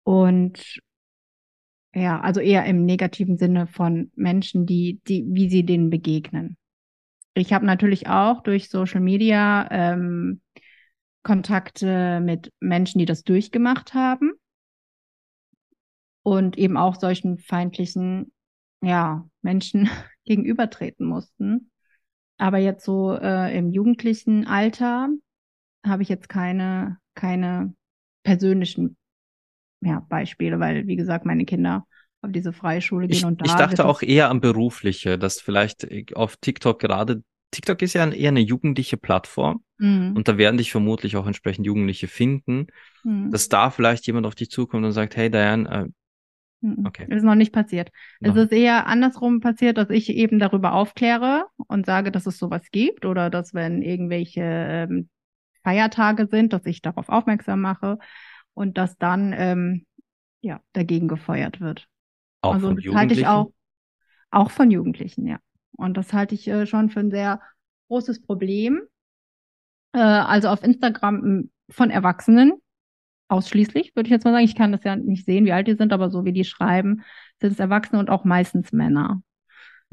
[0.03, 0.79] Und
[1.93, 6.57] ja, also eher im negativen Sinne von Menschen, die, die, wie sie denen begegnen.
[7.35, 10.41] Ich habe natürlich auch durch Social Media ähm,
[11.23, 14.33] Kontakte mit Menschen, die das durchgemacht haben
[16.23, 18.31] und eben auch solchen feindlichen
[18.81, 19.89] ja, Menschen
[20.25, 21.71] gegenübertreten mussten.
[22.37, 25.09] Aber jetzt so äh, im jugendlichen Alter
[25.85, 27.73] habe ich jetzt keine, keine
[28.23, 28.97] persönlichen
[29.81, 31.85] ja, Beispiele, weil, wie gesagt, meine Kinder
[32.21, 33.45] auf diese Freischule gehen ich, und da.
[33.45, 38.29] Ich dachte auch eher an berufliche, dass vielleicht auf TikTok gerade, TikTok ist ja eher
[38.29, 40.13] eine jugendliche Plattform mhm.
[40.15, 42.67] und da werden dich vermutlich auch entsprechend Jugendliche finden,
[43.03, 43.29] mhm.
[43.31, 45.89] dass da vielleicht jemand auf dich zukommt und sagt, hey Diane, äh.
[46.85, 47.05] Okay.
[47.09, 47.91] Ist noch nicht passiert.
[48.21, 48.31] No.
[48.31, 52.63] Es ist eher andersrum passiert, dass ich eben darüber aufkläre und sage, dass es sowas
[52.71, 55.09] gibt oder dass wenn irgendwelche ähm,
[55.63, 57.97] Feiertage sind, dass ich darauf aufmerksam mache
[58.53, 59.85] und dass dann ähm,
[60.41, 61.87] ja dagegen gefeuert wird.
[62.41, 63.51] Auch also von das halte ich auch
[64.31, 65.39] auch von Jugendlichen, ja.
[65.77, 67.41] Und das halte ich äh, schon für ein sehr
[67.87, 68.81] großes Problem.
[69.93, 72.53] Äh, also auf Instagram von Erwachsenen,
[73.27, 74.45] ausschließlich, würde ich jetzt mal sagen.
[74.45, 77.03] Ich kann das ja nicht sehen, wie alt die sind, aber so wie die schreiben,
[77.39, 79.21] sind es Erwachsene und auch meistens Männer.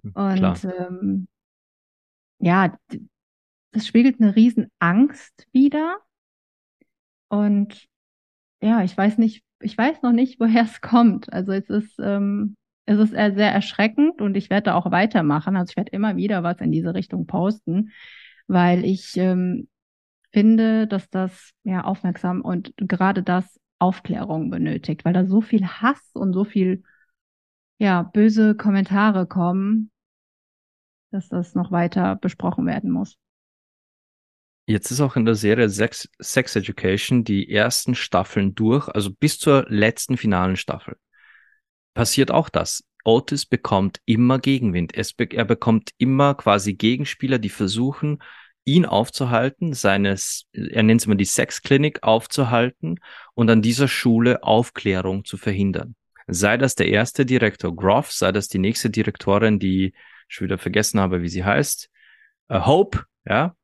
[0.02, 1.28] Hm, und ähm,
[2.38, 2.76] ja,
[3.72, 5.98] das spiegelt eine riesen Angst wider.
[7.28, 7.86] Und
[8.60, 11.32] ja, ich weiß nicht, ich weiß noch nicht, woher es kommt.
[11.32, 15.56] Also es ist, ähm, es ist sehr erschreckend und ich werde da auch weitermachen.
[15.56, 17.92] Also ich werde immer wieder was in diese Richtung posten,
[18.48, 19.68] weil ich ähm,
[20.32, 26.10] finde, dass das ja aufmerksam und gerade das Aufklärung benötigt, weil da so viel Hass
[26.12, 26.82] und so viel
[27.78, 29.90] ja böse Kommentare kommen,
[31.10, 33.16] dass das noch weiter besprochen werden muss.
[34.66, 39.38] Jetzt ist auch in der Serie Sex, Sex Education die ersten Staffeln durch, also bis
[39.38, 40.96] zur letzten finalen Staffel.
[41.94, 42.84] Passiert auch das.
[43.04, 44.92] Otis bekommt immer Gegenwind.
[45.16, 48.22] Be er bekommt immer quasi Gegenspieler, die versuchen,
[48.64, 53.00] ihn aufzuhalten, seines, er nennt es immer die Sexklinik aufzuhalten
[53.34, 55.94] und an dieser Schule Aufklärung zu verhindern.
[56.26, 59.94] Sei das der erste Direktor Groff, sei das die nächste Direktorin, die
[60.28, 61.90] ich wieder vergessen habe, wie sie heißt,
[62.52, 63.56] uh, Hope, ja.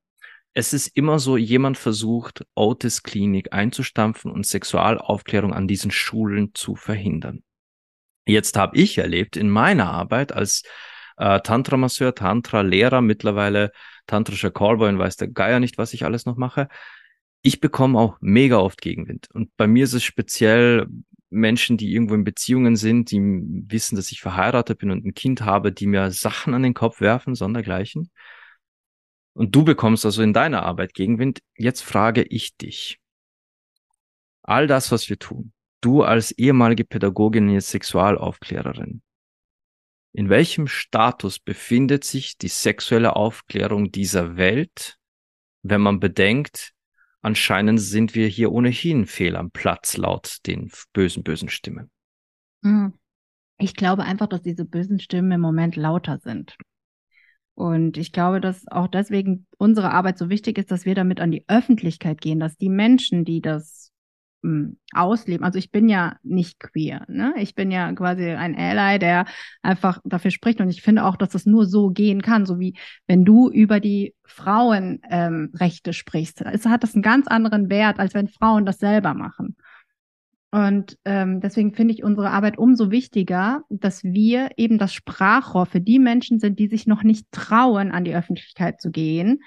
[0.53, 6.77] Es ist immer so, jemand versucht, Otis Klinik einzustampfen und Sexualaufklärung an diesen Schulen zu
[6.77, 7.43] verhindern.
[8.27, 10.63] Jetzt habe ich erlebt in meiner Arbeit als
[11.19, 13.71] äh, Tantra-Masseur, Tantra-Lehrer, mittlerweile
[14.07, 16.69] tantrischer Callboy und weiß der Geier nicht, was ich alles noch mache.
[17.43, 19.29] Ich bekomme auch mega oft Gegenwind.
[19.33, 20.87] Und bei mir ist es speziell
[21.31, 25.43] Menschen, die irgendwo in Beziehungen sind, die wissen, dass ich verheiratet bin und ein Kind
[25.43, 28.11] habe, die mir Sachen an den Kopf werfen, sondergleichen.
[29.35, 31.41] Und du bekommst also in deiner Arbeit Gegenwind.
[31.57, 32.99] Jetzt frage ich dich.
[34.43, 39.03] All das, was wir tun, du als ehemalige Pädagogin, jetzt Sexualaufklärerin,
[40.17, 44.97] in welchem Status befindet sich die sexuelle Aufklärung dieser Welt,
[45.63, 46.73] wenn man bedenkt,
[47.21, 51.91] anscheinend sind wir hier ohnehin fehl am Platz laut den bösen, bösen Stimmen.
[52.63, 52.95] Hm.
[53.59, 56.57] Ich glaube einfach, dass diese bösen Stimmen im Moment lauter sind.
[57.55, 61.31] Und ich glaube, dass auch deswegen unsere Arbeit so wichtig ist, dass wir damit an
[61.31, 63.86] die Öffentlichkeit gehen, dass die Menschen, die das
[64.93, 65.45] ausleben.
[65.45, 67.05] Also ich bin ja nicht queer.
[67.09, 67.35] Ne?
[67.39, 69.27] Ich bin ja quasi ein Ally, der
[69.63, 70.61] einfach dafür spricht.
[70.61, 73.81] Und ich finde auch, dass das nur so gehen kann, so wie wenn du über
[73.81, 76.43] die Frauenrechte ähm, sprichst.
[76.43, 79.57] Es hat das einen ganz anderen Wert, als wenn Frauen das selber machen.
[80.53, 85.81] Und ähm, deswegen finde ich unsere Arbeit umso wichtiger, dass wir eben das Sprachrohr für
[85.81, 89.43] die Menschen sind, die sich noch nicht trauen, an die Öffentlichkeit zu gehen,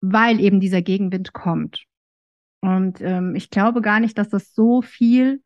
[0.00, 1.86] weil eben dieser Gegenwind kommt.
[2.66, 5.40] Und ähm, ich glaube gar nicht, dass das so viel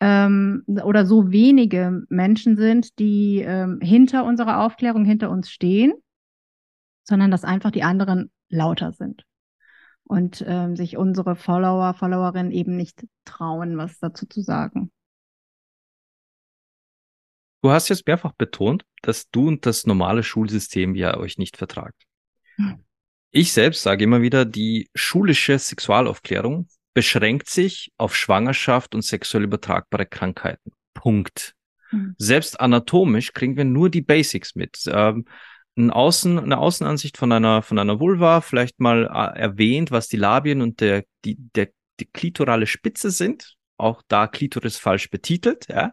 [0.00, 5.92] ähm, oder so wenige Menschen sind, die ähm, hinter unserer Aufklärung, hinter uns stehen,
[7.02, 9.26] sondern dass einfach die anderen lauter sind
[10.04, 14.90] und ähm, sich unsere Follower, Followerinnen eben nicht trauen, was dazu zu sagen.
[17.60, 22.06] Du hast jetzt mehrfach betont, dass du und das normale Schulsystem ja euch nicht vertragt.
[22.56, 22.86] Hm.
[23.30, 30.06] Ich selbst sage immer wieder, die schulische Sexualaufklärung beschränkt sich auf Schwangerschaft und sexuell übertragbare
[30.06, 30.72] Krankheiten.
[30.94, 31.54] Punkt.
[31.90, 32.14] Hm.
[32.18, 34.82] Selbst anatomisch kriegen wir nur die Basics mit.
[34.88, 35.26] Ähm,
[35.76, 40.16] ein Außen, eine Außenansicht von einer, von einer Vulva, vielleicht mal äh, erwähnt, was die
[40.16, 41.68] Labien und der, die, der,
[42.00, 43.54] die klitorale Spitze sind.
[43.76, 45.92] Auch da Klitoris falsch betitelt, ja.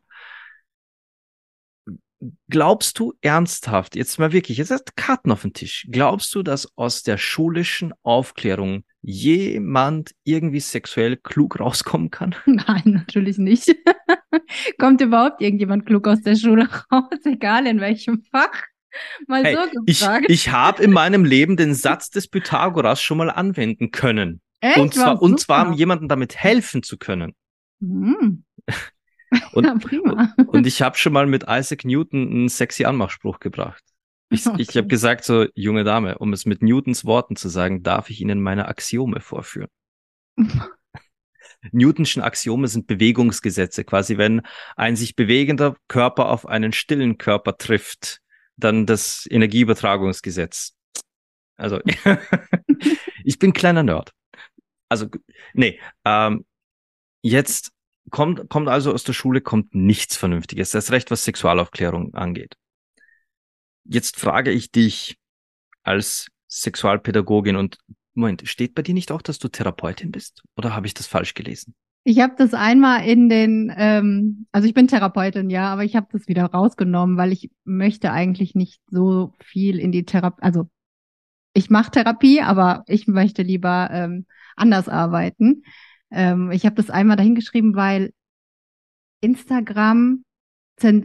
[2.49, 6.69] Glaubst du ernsthaft, jetzt mal wirklich, jetzt hast Karten auf dem Tisch, glaubst du, dass
[6.77, 12.35] aus der schulischen Aufklärung jemand irgendwie sexuell klug rauskommen kann?
[12.45, 13.75] Nein, natürlich nicht.
[14.77, 18.63] Kommt überhaupt irgendjemand klug aus der Schule raus, egal in welchem Fach?
[19.27, 20.25] Mal hey, so gefragt.
[20.29, 24.41] Ich, ich habe in meinem Leben den Satz des Pythagoras schon mal anwenden können.
[24.61, 24.77] Echt?
[24.77, 27.33] Und zwar, und zwar um jemandem damit helfen zu können.
[27.81, 28.43] Hm.
[29.53, 33.83] Und, ja, und ich habe schon mal mit Isaac Newton einen sexy Anmachspruch gebracht.
[34.29, 34.61] Ich, okay.
[34.61, 38.21] ich habe gesagt, so, junge Dame, um es mit Newtons Worten zu sagen, darf ich
[38.21, 39.69] Ihnen meine Axiome vorführen.
[41.71, 43.83] Newtonschen Axiome sind Bewegungsgesetze.
[43.83, 44.41] Quasi, wenn
[44.75, 48.21] ein sich bewegender Körper auf einen stillen Körper trifft,
[48.55, 50.73] dann das Energieübertragungsgesetz.
[51.57, 51.79] Also,
[53.23, 54.11] ich bin kleiner Nerd.
[54.89, 55.07] Also,
[55.53, 56.45] nee, ähm,
[57.21, 57.71] jetzt
[58.11, 60.71] kommt, kommt also aus der Schule, kommt nichts Vernünftiges.
[60.71, 62.55] Das recht, was Sexualaufklärung angeht.
[63.83, 65.17] Jetzt frage ich dich
[65.83, 67.77] als Sexualpädagogin und
[68.15, 70.41] Moment, steht bei dir nicht auch, dass du Therapeutin bist?
[70.55, 71.75] Oder habe ich das falsch gelesen?
[72.05, 76.07] Ich habe das einmal in den, ähm, also ich bin Therapeutin, ja, aber ich habe
[76.11, 80.69] das wieder rausgenommen, weil ich möchte eigentlich nicht so viel in die Therapie, also
[81.53, 85.63] ich mache Therapie, aber ich möchte lieber ähm, anders arbeiten.
[86.11, 88.11] Ähm, ich habe das einmal dahingeschrieben, weil
[89.21, 90.23] Instagram,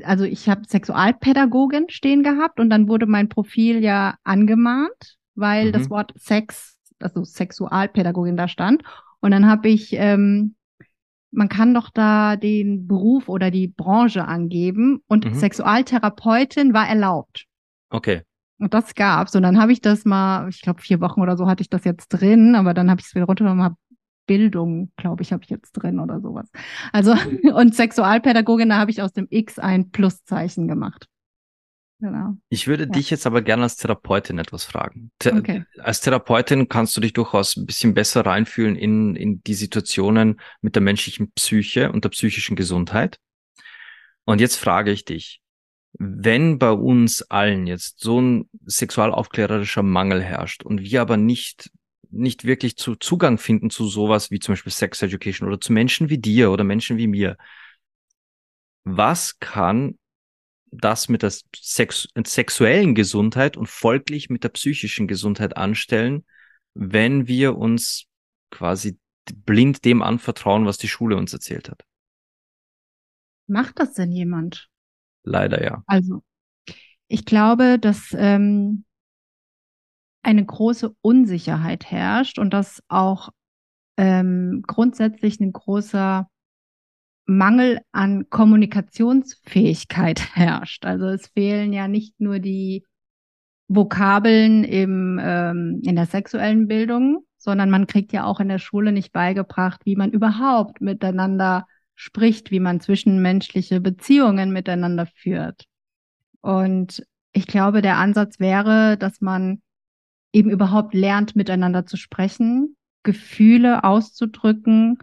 [0.05, 5.73] also ich habe Sexualpädagogin stehen gehabt und dann wurde mein Profil ja angemahnt, weil mhm.
[5.73, 8.83] das Wort Sex, also Sexualpädagogin da stand.
[9.21, 10.55] Und dann habe ich, ähm,
[11.31, 15.35] man kann doch da den Beruf oder die Branche angeben und mhm.
[15.35, 17.47] Sexualtherapeutin war erlaubt.
[17.91, 18.23] Okay.
[18.59, 19.35] Und das gab's.
[19.35, 21.85] Und dann habe ich das mal, ich glaube, vier Wochen oder so hatte ich das
[21.85, 23.77] jetzt drin, aber dann habe ich es wieder runtergenommen, habe
[24.31, 26.49] Bildung, glaube ich, habe ich jetzt drin oder sowas.
[26.93, 27.15] Also,
[27.53, 31.09] und Sexualpädagogin, da habe ich aus dem X ein Pluszeichen gemacht.
[31.99, 32.37] Genau.
[32.49, 32.91] Ich würde ja.
[32.91, 35.11] dich jetzt aber gerne als Therapeutin etwas fragen.
[35.19, 35.65] Th okay.
[35.81, 40.77] Als Therapeutin kannst du dich durchaus ein bisschen besser reinfühlen in, in die Situationen mit
[40.77, 43.19] der menschlichen Psyche und der psychischen Gesundheit.
[44.27, 45.41] Und jetzt frage ich dich,
[45.99, 51.73] wenn bei uns allen jetzt so ein sexualaufklärerischer Mangel herrscht und wir aber nicht
[52.11, 56.09] nicht wirklich zu Zugang finden zu sowas wie zum Beispiel Sex Education oder zu Menschen
[56.09, 57.37] wie dir oder Menschen wie mir.
[58.85, 59.99] Was kann
[60.73, 66.25] das mit der Sex sexuellen Gesundheit und folglich mit der psychischen Gesundheit anstellen,
[66.75, 68.07] wenn wir uns
[68.51, 68.99] quasi
[69.33, 71.85] blind dem anvertrauen, was die Schule uns erzählt hat?
[73.47, 74.69] Macht das denn jemand?
[75.25, 75.83] Leider ja.
[75.87, 76.23] Also,
[77.09, 78.85] ich glaube, dass ähm,
[80.23, 83.31] eine große Unsicherheit herrscht und dass auch
[83.97, 86.29] ähm, grundsätzlich ein großer
[87.27, 90.85] Mangel an Kommunikationsfähigkeit herrscht.
[90.85, 92.85] Also es fehlen ja nicht nur die
[93.69, 98.93] Vokabeln im, ähm, in der sexuellen Bildung, sondern man kriegt ja auch in der Schule
[98.93, 105.67] nicht beigebracht, wie man überhaupt miteinander spricht, wie man zwischenmenschliche Beziehungen miteinander führt.
[106.41, 109.63] Und ich glaube, der Ansatz wäre, dass man
[110.33, 114.99] eben überhaupt lernt, miteinander zu sprechen, Gefühle auszudrücken,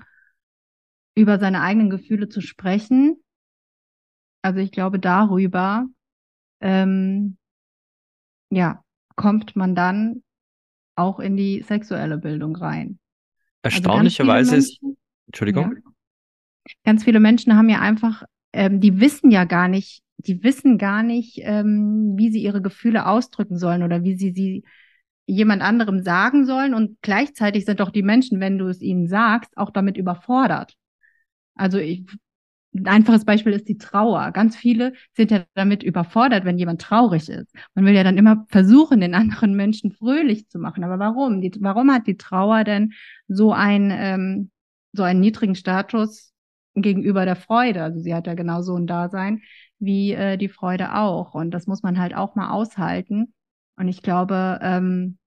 [1.16, 3.18] über seine eigenen Gefühle zu sprechen.
[4.42, 5.88] Also ich glaube, darüber,
[6.62, 7.38] ähm,
[8.50, 8.84] ja,
[9.16, 10.24] kommt man dann
[10.96, 13.00] auch in die sexuelle Bildung rein.
[13.64, 14.82] Also Erstaunlicherweise also ist,
[15.26, 15.74] Entschuldigung.
[15.74, 15.92] Ja,
[16.86, 21.04] ganz viele Menschen haben ja einfach, ähm, die wissen ja gar nicht, die wissen gar
[21.04, 24.64] nicht, ähm, wie sie ihre Gefühle ausdrücken sollen oder wie sie sie
[25.28, 29.56] jemand anderem sagen sollen und gleichzeitig sind doch die Menschen, wenn du es ihnen sagst,
[29.58, 30.74] auch damit überfordert.
[31.54, 32.06] Also ich,
[32.74, 34.32] ein einfaches Beispiel ist die Trauer.
[34.32, 37.54] Ganz viele sind ja damit überfordert, wenn jemand traurig ist.
[37.76, 40.84] Man will ja dann immer versuchen, den anderen Menschen fröhlich zu machen.
[40.84, 41.42] Aber warum?
[41.42, 42.94] Die, warum hat die Trauer denn
[43.28, 44.52] so ein ähm,
[44.94, 46.34] so einen niedrigen Status
[46.76, 47.84] gegenüber der Freude?
[47.84, 49.42] Also sie hat ja genauso ein Dasein
[49.80, 51.34] wie äh, die Freude auch.
[51.34, 53.34] Und das muss man halt auch mal aushalten.
[53.78, 55.18] Und ich glaube, ähm,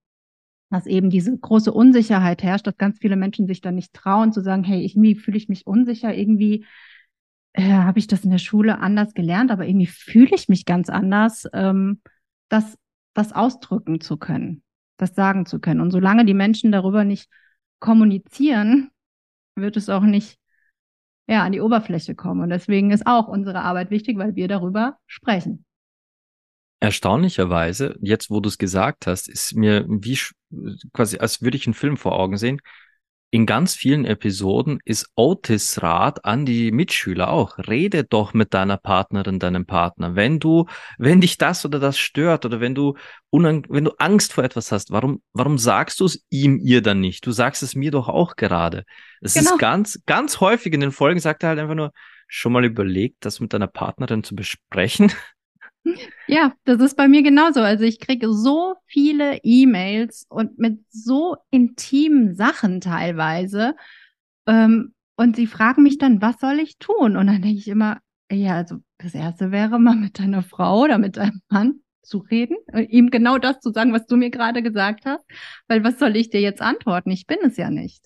[0.71, 4.41] dass eben diese große Unsicherheit herrscht, dass ganz viele Menschen sich dann nicht trauen zu
[4.41, 6.65] sagen, hey, irgendwie fühle ich mich unsicher, irgendwie
[7.53, 10.89] äh, habe ich das in der Schule anders gelernt, aber irgendwie fühle ich mich ganz
[10.89, 12.01] anders, ähm,
[12.49, 12.79] das,
[13.15, 14.63] das ausdrücken zu können,
[14.97, 15.81] das sagen zu können.
[15.81, 17.29] Und solange die Menschen darüber nicht
[17.81, 18.91] kommunizieren,
[19.57, 20.39] wird es auch nicht
[21.27, 22.43] ja, an die Oberfläche kommen.
[22.43, 25.65] Und deswegen ist auch unsere Arbeit wichtig, weil wir darüber sprechen.
[26.81, 30.19] Erstaunlicherweise, jetzt wo du es gesagt hast, ist mir wie
[30.93, 32.61] quasi, als würde ich einen Film vor Augen sehen.
[33.33, 37.59] In ganz vielen Episoden ist Otis Rat an die Mitschüler auch.
[37.59, 40.17] Rede doch mit deiner Partnerin, deinem Partner.
[40.17, 40.67] Wenn du,
[40.99, 42.95] wenn dich das oder das stört oder wenn du
[43.31, 47.25] wenn du Angst vor etwas hast, warum, warum sagst du es ihm, ihr dann nicht?
[47.25, 48.85] Du sagst es mir doch auch gerade.
[49.21, 49.53] Es genau.
[49.53, 51.93] ist ganz, ganz häufig in den Folgen sagt er halt einfach nur,
[52.27, 55.13] schon mal überlegt, das mit deiner Partnerin zu besprechen.
[56.27, 57.61] Ja, das ist bei mir genauso.
[57.61, 63.75] Also ich kriege so viele E-Mails und mit so intimen Sachen teilweise.
[64.47, 67.17] Ähm, und sie fragen mich dann, was soll ich tun?
[67.17, 68.01] Und dann denke ich immer,
[68.31, 72.57] ja, also das erste wäre mal mit deiner Frau oder mit deinem Mann zu reden,
[72.73, 75.25] äh, ihm genau das zu sagen, was du mir gerade gesagt hast.
[75.69, 77.11] Weil was soll ich dir jetzt antworten?
[77.11, 78.05] Ich bin es ja nicht.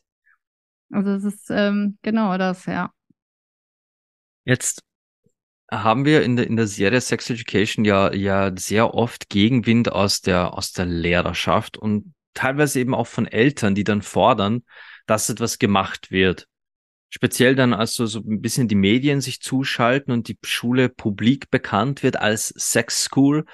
[0.91, 2.91] Also es ist ähm, genau das, ja.
[4.45, 4.83] Jetzt
[5.71, 10.21] haben wir in der, in der Serie Sex Education ja, ja sehr oft Gegenwind aus
[10.21, 14.63] der, aus der Lehrerschaft und teilweise eben auch von Eltern, die dann fordern,
[15.07, 16.47] dass etwas gemacht wird.
[17.11, 22.03] Speziell dann, als so, ein bisschen die Medien sich zuschalten und die Schule publik bekannt
[22.03, 23.45] wird als Sex School,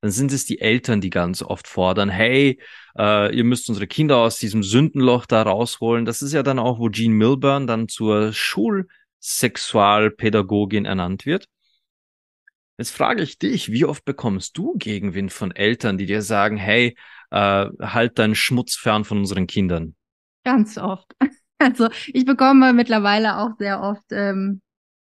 [0.00, 2.60] dann sind es die Eltern, die ganz oft fordern, hey,
[2.96, 6.04] äh, ihr müsst unsere Kinder aus diesem Sündenloch da rausholen.
[6.04, 11.48] Das ist ja dann auch, wo Jean Milburn dann zur Schulsexualpädagogin ernannt wird.
[12.78, 16.96] Jetzt frage ich dich, wie oft bekommst du Gegenwind von Eltern, die dir sagen, hey,
[17.30, 19.94] äh, halt deinen Schmutz fern von unseren Kindern?
[20.44, 21.12] Ganz oft.
[21.60, 24.62] Also ich bekomme mittlerweile auch sehr oft ähm,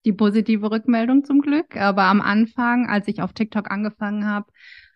[0.05, 1.75] die positive Rückmeldung zum Glück.
[1.75, 4.45] Aber am Anfang, als ich auf TikTok angefangen habe,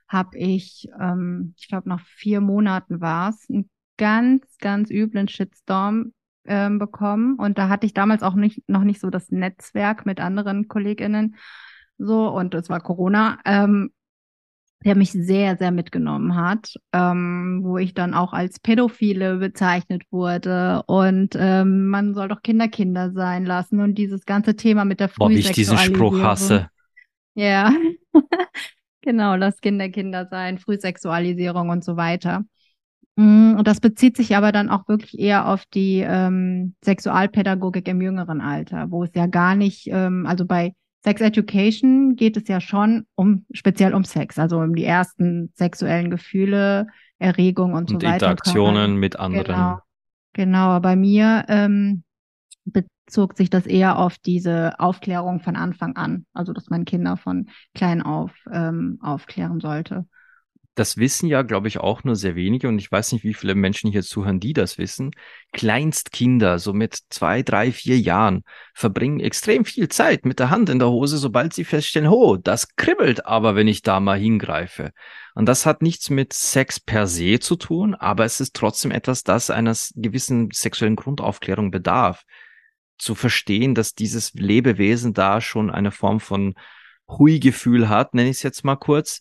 [0.09, 6.13] habe ich, ähm, ich glaube nach vier Monaten war es, einen ganz, ganz üblen Shitstorm
[6.45, 7.37] ähm, bekommen.
[7.37, 11.37] Und da hatte ich damals auch nicht, noch nicht so das Netzwerk mit anderen KollegInnen
[11.99, 13.91] so und es war Corona, ähm,
[14.85, 20.83] der mich sehr, sehr mitgenommen hat, ähm, wo ich dann auch als Pädophile bezeichnet wurde
[20.87, 25.09] und ähm, man soll doch Kinder Kinder sein lassen und dieses ganze Thema mit der
[25.09, 25.33] Frühsexualisierung.
[25.33, 26.69] Boah, wie ich diesen Spruch hasse.
[27.35, 27.73] Ja,
[29.03, 32.45] genau, das Kinder Kinder sein, Frühsexualisierung und so weiter.
[33.17, 38.01] Mm, und das bezieht sich aber dann auch wirklich eher auf die ähm, Sexualpädagogik im
[38.01, 40.73] jüngeren Alter, wo es ja gar nicht, ähm, also bei
[41.09, 46.11] Sex Education geht es ja schon um speziell um Sex, also um die ersten sexuellen
[46.11, 46.89] Gefühle,
[47.19, 48.31] Erregung und, und so weiter.
[48.31, 49.47] Interaktionen mit anderen.
[49.47, 49.79] Genau,
[50.35, 50.81] genau.
[50.81, 52.03] bei mir ähm,
[52.67, 57.49] bezog sich das eher auf diese Aufklärung von Anfang an, also dass man Kinder von
[57.75, 60.05] klein auf ähm, aufklären sollte.
[60.79, 63.57] Das wissen ja, glaube ich, auch nur sehr wenige und ich weiß nicht, wie viele
[63.57, 65.11] Menschen hier zuhören, die das wissen.
[65.53, 70.79] Kleinstkinder, so mit zwei, drei, vier Jahren, verbringen extrem viel Zeit mit der Hand in
[70.79, 74.93] der Hose, sobald sie feststellen, oh, das kribbelt aber, wenn ich da mal hingreife.
[75.35, 79.25] Und das hat nichts mit Sex per se zu tun, aber es ist trotzdem etwas,
[79.25, 82.23] das eines gewissen sexuellen Grundaufklärung bedarf.
[82.99, 86.55] Zu verstehen, dass dieses Lebewesen da schon eine Form von
[87.09, 89.19] Hui-Gefühl hat, nenne ich es jetzt mal kurz,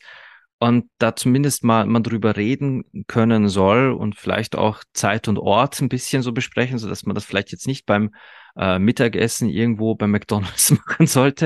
[0.60, 5.80] und da zumindest mal man drüber reden können soll und vielleicht auch Zeit und Ort
[5.82, 8.12] ein bisschen so besprechen, so dass man das vielleicht jetzt nicht beim
[8.58, 11.45] äh, Mittagessen irgendwo bei McDonald's machen sollte.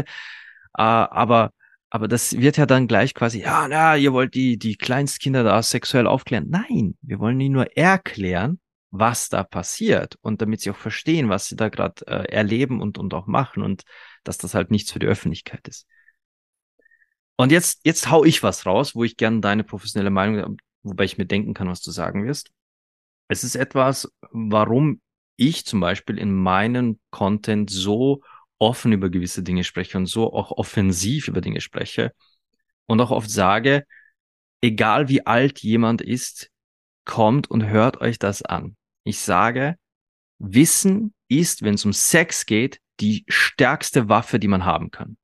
[0.77, 1.51] Äh, aber
[1.93, 5.61] aber das wird ja dann gleich quasi, ja, na, ihr wollt die die Kleinstkinder da
[5.61, 6.47] sexuell aufklären.
[6.49, 11.47] Nein, wir wollen ihnen nur erklären, was da passiert und damit sie auch verstehen, was
[11.47, 13.83] sie da gerade äh, erleben und und auch machen und
[14.23, 15.85] dass das halt nichts für die Öffentlichkeit ist.
[17.37, 21.17] Und jetzt, jetzt hau ich was raus, wo ich gerne deine professionelle Meinung, wobei ich
[21.17, 22.51] mir denken kann, was du sagen wirst.
[23.27, 25.01] Es ist etwas, warum
[25.37, 28.21] ich zum Beispiel in meinem Content so
[28.59, 32.13] offen über gewisse Dinge spreche und so auch offensiv über Dinge spreche
[32.85, 33.85] und auch oft sage,
[34.61, 36.51] egal wie alt jemand ist,
[37.05, 38.75] kommt und hört euch das an.
[39.03, 39.77] Ich sage,
[40.37, 45.17] Wissen ist, wenn es um Sex geht, die stärkste Waffe, die man haben kann.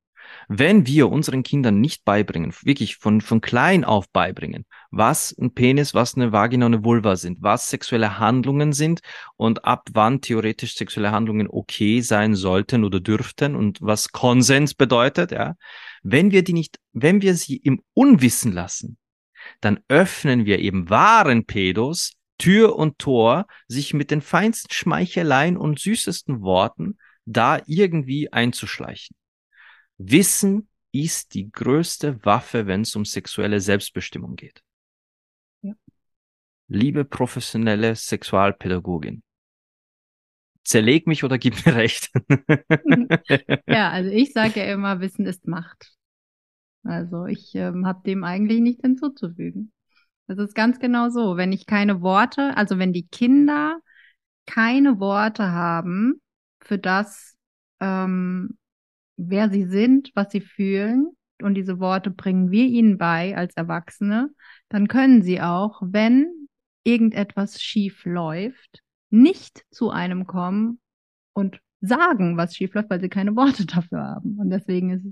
[0.50, 5.94] Wenn wir unseren Kindern nicht beibringen, wirklich von, von klein auf beibringen, was ein Penis,
[5.94, 9.02] was eine Vagina und eine Vulva sind, was sexuelle Handlungen sind
[9.36, 15.32] und ab wann theoretisch sexuelle Handlungen okay sein sollten oder dürften und was Konsens bedeutet,
[15.32, 15.56] ja.
[16.02, 18.98] Wenn wir die nicht, wenn wir sie im Unwissen lassen,
[19.60, 25.80] dann öffnen wir eben wahren Pedos Tür und Tor, sich mit den feinsten Schmeicheleien und
[25.80, 29.16] süßesten Worten da irgendwie einzuschleichen.
[29.98, 34.64] Wissen ist die größte Waffe, wenn es um sexuelle Selbstbestimmung geht.
[35.62, 35.74] Ja.
[36.68, 39.24] Liebe professionelle Sexualpädagogin,
[40.64, 42.10] zerleg mich oder gib mir recht.
[43.68, 45.94] ja, also ich sage ja immer, Wissen ist Macht.
[46.84, 49.72] Also ich ähm, habe dem eigentlich nichts hinzuzufügen.
[50.28, 51.38] Das ist ganz genau so.
[51.38, 53.80] Wenn ich keine Worte, also wenn die Kinder
[54.46, 56.22] keine Worte haben
[56.60, 57.38] für das,
[57.80, 58.58] ähm,
[59.18, 61.12] wer sie sind, was sie fühlen,
[61.42, 64.30] und diese Worte bringen wir ihnen bei als Erwachsene,
[64.70, 66.48] dann können sie auch, wenn
[66.84, 70.80] irgendetwas schief läuft, nicht zu einem kommen
[71.34, 74.38] und sagen, was schief läuft, weil sie keine Worte dafür haben.
[74.40, 75.06] Und deswegen ist,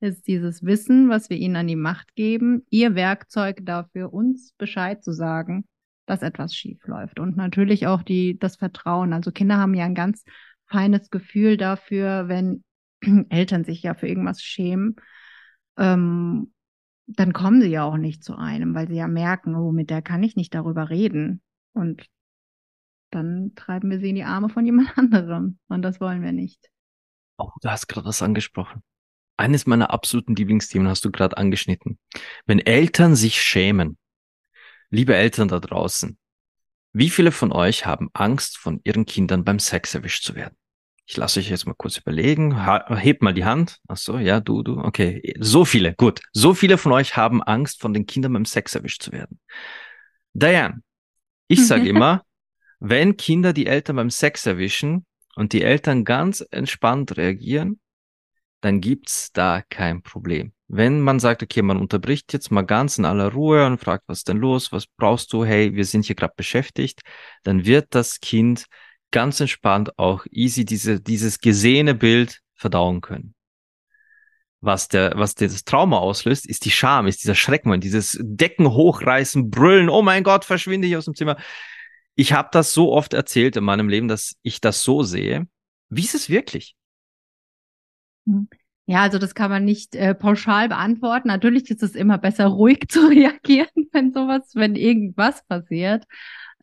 [0.00, 5.02] ist dieses Wissen, was wir ihnen an die Macht geben, ihr Werkzeug dafür, uns Bescheid
[5.02, 5.64] zu sagen,
[6.06, 7.18] dass etwas schief läuft.
[7.18, 9.12] Und natürlich auch die, das Vertrauen.
[9.12, 10.24] Also Kinder haben ja ein ganz
[10.66, 12.62] feines Gefühl dafür, wenn
[13.30, 14.96] Eltern sich ja für irgendwas schämen,
[15.76, 16.52] ähm,
[17.06, 20.02] dann kommen sie ja auch nicht zu einem, weil sie ja merken, oh, mit der
[20.02, 21.42] kann ich nicht darüber reden.
[21.72, 22.08] Und
[23.10, 25.58] dann treiben wir sie in die Arme von jemand anderem.
[25.68, 26.70] Und das wollen wir nicht.
[27.36, 28.82] Oh, du hast gerade was angesprochen.
[29.36, 31.98] Eines meiner absoluten Lieblingsthemen hast du gerade angeschnitten.
[32.46, 33.98] Wenn Eltern sich schämen,
[34.90, 36.16] liebe Eltern da draußen,
[36.92, 40.56] wie viele von euch haben Angst, von ihren Kindern beim Sex erwischt zu werden?
[41.06, 42.66] Ich lasse euch jetzt mal kurz überlegen.
[42.96, 43.78] Hebt mal die Hand.
[43.88, 44.78] Ach so, ja, du, du.
[44.78, 45.94] Okay, so viele.
[45.94, 46.22] Gut.
[46.32, 49.38] So viele von euch haben Angst, von den Kindern beim Sex erwischt zu werden.
[50.32, 50.82] Diane,
[51.46, 52.22] ich sage immer,
[52.80, 55.04] wenn Kinder die Eltern beim Sex erwischen
[55.36, 57.80] und die Eltern ganz entspannt reagieren,
[58.62, 60.52] dann gibt's da kein Problem.
[60.68, 64.18] Wenn man sagt, okay, man unterbricht jetzt mal ganz in aller Ruhe und fragt, was
[64.18, 67.02] ist denn los, was brauchst du, hey, wir sind hier gerade beschäftigt,
[67.42, 68.64] dann wird das Kind
[69.10, 73.34] ganz entspannt auch easy diese, dieses gesehene Bild verdauen können.
[74.60, 79.50] Was der, was das Trauma auslöst, ist die Scham, ist dieser Schrecken, dieses Decken hochreißen,
[79.50, 81.36] brüllen, oh mein Gott, verschwinde ich aus dem Zimmer.
[82.14, 85.46] Ich habe das so oft erzählt in meinem Leben, dass ich das so sehe.
[85.90, 86.76] Wie ist es wirklich?
[88.26, 88.48] Hm.
[88.86, 91.28] Ja, also das kann man nicht äh, pauschal beantworten.
[91.28, 96.04] Natürlich ist es immer besser, ruhig zu reagieren, wenn sowas, wenn irgendwas passiert.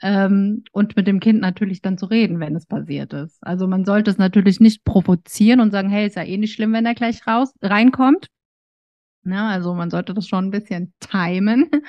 [0.01, 3.37] Ähm, und mit dem Kind natürlich dann zu reden, wenn es passiert ist.
[3.41, 6.73] Also man sollte es natürlich nicht provozieren und sagen, hey, ist ja eh nicht schlimm,
[6.73, 8.27] wenn er gleich raus reinkommt.
[9.23, 11.69] Ja, also man sollte das schon ein bisschen timen.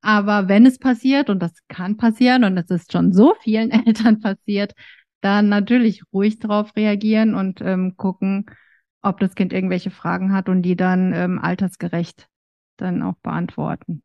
[0.00, 4.20] Aber wenn es passiert, und das kann passieren, und es ist schon so vielen Eltern
[4.20, 4.74] passiert,
[5.20, 8.46] dann natürlich ruhig darauf reagieren und ähm, gucken,
[9.00, 12.28] ob das Kind irgendwelche Fragen hat und die dann ähm, altersgerecht
[12.76, 14.02] dann auch beantworten.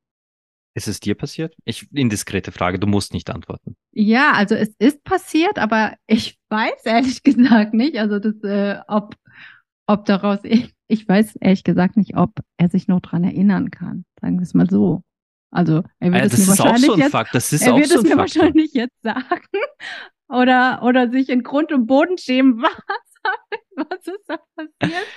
[0.76, 1.55] Ist es dir passiert?
[1.65, 3.76] Ich, indiskrete Frage, du musst nicht antworten.
[3.91, 9.15] Ja, also es ist passiert, aber ich weiß ehrlich gesagt nicht, also das, äh, ob,
[9.88, 14.05] ob daraus, ich, ich weiß ehrlich gesagt nicht, ob er sich noch dran erinnern kann.
[14.22, 15.01] Sagen wir es mal so.
[15.51, 17.34] Also er wird es mir wahrscheinlich so jetzt, Fakt.
[17.34, 18.43] Das ist er wird so es mir Faktor.
[18.43, 19.41] wahrscheinlich jetzt sagen
[20.30, 22.61] oder oder sich in Grund und Boden schämen.
[23.22, 23.39] Was,
[23.76, 25.07] was ist da passiert?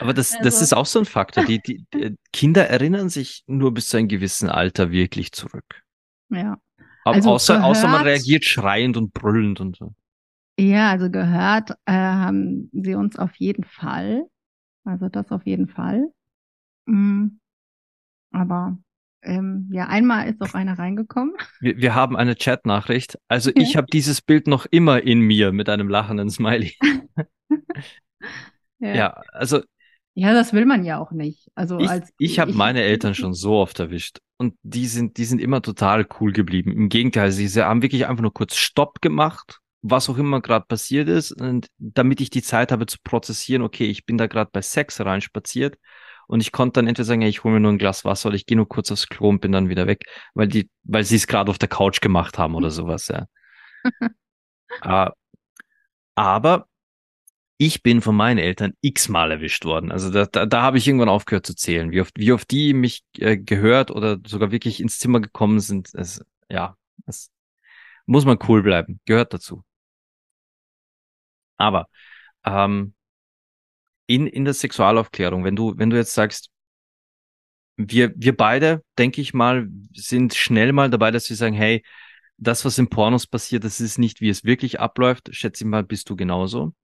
[0.00, 0.44] Aber das, also.
[0.44, 1.44] das ist auch so ein Faktor.
[1.44, 5.82] Die, die, die, Kinder erinnern sich nur bis zu einem gewissen Alter wirklich zurück.
[6.30, 6.58] Ja.
[7.04, 9.94] Aber also außer, gehört, außer man reagiert schreiend und brüllend und so.
[10.58, 14.26] Ja, also gehört äh, haben sie uns auf jeden Fall.
[14.84, 16.10] Also das auf jeden Fall.
[16.86, 17.40] Mhm.
[18.32, 18.78] Aber
[19.22, 21.34] ähm, ja, einmal ist auch einer reingekommen.
[21.60, 23.18] Wir, wir haben eine Chat-Nachricht.
[23.28, 26.74] Also ich habe dieses Bild noch immer in mir mit einem lachenden Smiley.
[28.78, 28.94] ja.
[28.94, 29.10] ja.
[29.32, 29.62] also.
[30.18, 31.50] Ja, das will man ja auch nicht.
[31.54, 35.26] Also ich, als ich habe meine Eltern schon so oft erwischt und die sind, die
[35.26, 36.72] sind immer total cool geblieben.
[36.72, 40.64] Im Gegenteil, sie, sie haben wirklich einfach nur kurz Stopp gemacht, was auch immer gerade
[40.64, 43.60] passiert ist, und damit ich die Zeit habe zu prozessieren.
[43.60, 45.76] Okay, ich bin da gerade bei Sex reinspaziert
[46.28, 48.36] und ich konnte dann entweder sagen, hey, ich hole mir nur ein Glas Wasser oder
[48.36, 51.16] ich gehe nur kurz aufs Klo und bin dann wieder weg, weil die, weil sie
[51.16, 53.26] es gerade auf der Couch gemacht haben oder sowas, ja.
[54.82, 55.10] uh,
[56.14, 56.68] aber
[57.58, 59.90] ich bin von meinen Eltern x-mal erwischt worden.
[59.90, 62.74] Also da, da, da habe ich irgendwann aufgehört zu zählen, wie oft, wie oft die
[62.74, 65.94] mich äh, gehört oder sogar wirklich ins Zimmer gekommen sind.
[65.94, 66.76] Es, ja,
[67.06, 67.30] das
[68.06, 69.64] muss man cool bleiben, gehört dazu.
[71.56, 71.88] Aber
[72.44, 72.94] ähm,
[74.06, 76.50] in, in der Sexualaufklärung, wenn du, wenn du jetzt sagst,
[77.76, 81.82] wir, wir beide, denke ich mal, sind schnell mal dabei, dass wir sagen, hey,
[82.38, 85.34] das, was in Pornos passiert, das ist nicht, wie es wirklich abläuft.
[85.34, 86.74] Schätze ich mal, bist du genauso.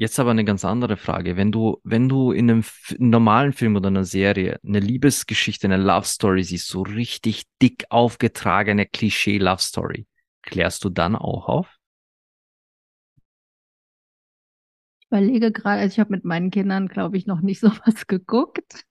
[0.00, 1.36] Jetzt aber eine ganz andere Frage.
[1.36, 2.64] Wenn du, wenn du in einem
[2.96, 8.86] normalen Film oder einer Serie eine Liebesgeschichte, eine Love Story siehst, so richtig dick aufgetragene
[8.86, 10.06] Klischee Love Story,
[10.40, 11.76] klärst du dann auch auf?
[15.08, 18.86] überlege gerade, also ich habe mit meinen Kindern, glaube ich, noch nicht so was geguckt,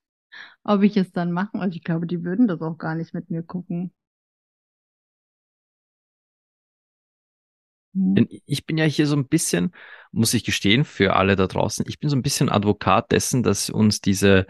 [0.63, 1.59] ob ich es dann machen.
[1.59, 3.91] Also ich glaube, die würden das auch gar nicht mit mir gucken.
[7.95, 8.13] Hm.
[8.13, 9.71] Denn ich bin ja hier so ein bisschen,
[10.11, 13.69] muss ich gestehen, für alle da draußen, ich bin so ein bisschen Advokat dessen, dass
[13.69, 14.47] uns diese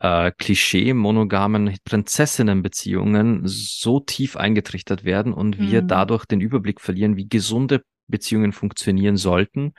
[0.00, 5.88] äh, Klischee-monogamen Prinzessinnenbeziehungen so tief eingetrichtert werden und wir mhm.
[5.88, 9.72] dadurch den Überblick verlieren, wie gesunde Beziehungen funktionieren sollten.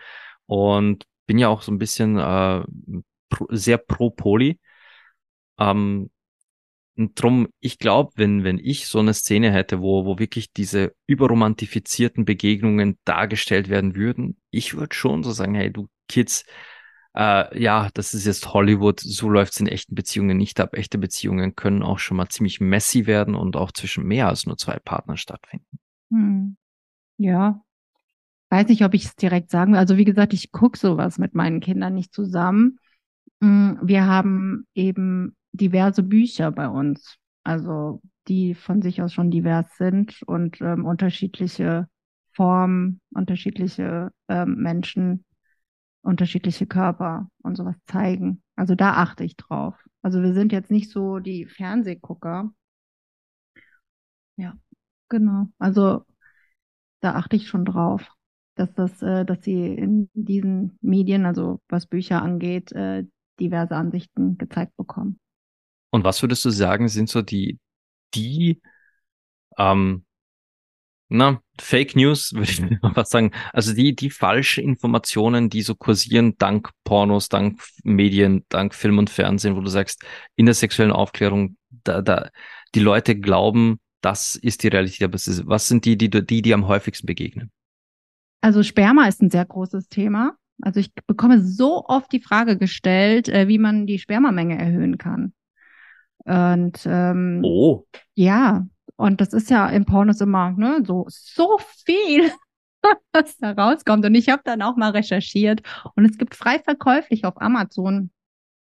[0.45, 2.63] Und bin ja auch so ein bisschen äh,
[3.29, 4.59] pro, sehr pro Poly.
[5.59, 6.09] Ähm,
[6.99, 10.93] und drum, ich glaube, wenn, wenn ich so eine Szene hätte, wo, wo wirklich diese
[11.07, 16.43] überromantifizierten Begegnungen dargestellt werden würden, ich würde schon so sagen, hey, du Kids,
[17.15, 20.75] äh, ja, das ist jetzt Hollywood, so läuft's in echten Beziehungen nicht ab.
[20.75, 24.57] Echte Beziehungen können auch schon mal ziemlich messy werden und auch zwischen mehr als nur
[24.57, 25.79] zwei Partnern stattfinden.
[26.11, 26.57] Hm.
[27.17, 27.61] Ja.
[28.49, 29.79] Weiß nicht, ob ich es direkt sagen will.
[29.79, 32.79] Also wie gesagt, ich gucke sowas mit meinen Kindern nicht zusammen.
[33.41, 39.65] Hm, wir haben eben diverse Bücher bei uns, also die von sich aus schon divers
[39.77, 41.87] sind und ähm, unterschiedliche
[42.33, 45.25] Formen, unterschiedliche ähm, Menschen,
[46.01, 48.41] unterschiedliche Körper und sowas zeigen.
[48.55, 49.75] Also da achte ich drauf.
[50.01, 52.51] Also wir sind jetzt nicht so die Fernsehgucker.
[54.37, 54.57] Ja,
[55.09, 55.47] genau.
[55.59, 56.05] Also
[57.01, 58.09] da achte ich schon drauf,
[58.55, 63.05] dass das, äh, dass sie in diesen Medien, also was Bücher angeht, äh,
[63.39, 65.19] diverse Ansichten gezeigt bekommen.
[65.91, 67.59] Und was würdest du sagen, sind so die,
[68.13, 68.61] die,
[69.57, 70.05] ähm,
[71.09, 73.31] na, Fake News, würde ich mal was sagen.
[73.51, 79.09] Also die, die falsche Informationen, die so kursieren, dank Pornos, dank Medien, dank Film und
[79.09, 80.03] Fernsehen, wo du sagst,
[80.35, 82.29] in der sexuellen Aufklärung, da, da,
[82.75, 85.03] die Leute glauben, das ist die Realität.
[85.03, 87.51] Aber was sind die, die, die, die am häufigsten begegnen?
[88.41, 90.37] Also Sperma ist ein sehr großes Thema.
[90.61, 95.33] Also ich bekomme so oft die Frage gestellt, äh, wie man die Spermamenge erhöhen kann.
[96.25, 97.85] Und ähm, oh.
[98.15, 98.65] ja,
[98.95, 102.31] und das ist ja im Pornos immer ne, so, so viel,
[103.13, 104.05] was da rauskommt.
[104.05, 105.61] Und ich habe dann auch mal recherchiert
[105.95, 108.11] und es gibt frei verkäuflich auf Amazon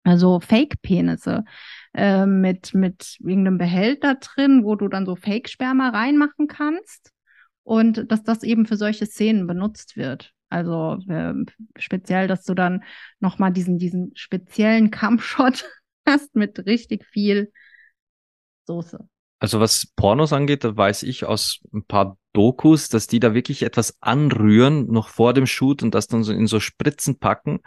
[0.05, 1.43] also Fake-Penisse
[1.93, 7.11] äh, mit, mit irgendeinem Behälter drin, wo du dann so Fake-Sperma reinmachen kannst
[7.63, 10.31] und dass das eben für solche Szenen benutzt wird.
[10.49, 11.33] Also äh,
[11.77, 12.83] speziell, dass du dann
[13.19, 15.65] nochmal diesen, diesen speziellen Kampfshot
[16.05, 17.51] hast mit richtig viel
[18.65, 19.07] Soße.
[19.39, 23.63] Also was Pornos angeht, da weiß ich aus ein paar Dokus, dass die da wirklich
[23.63, 27.59] etwas anrühren, noch vor dem Shoot und das dann so in so Spritzen packen.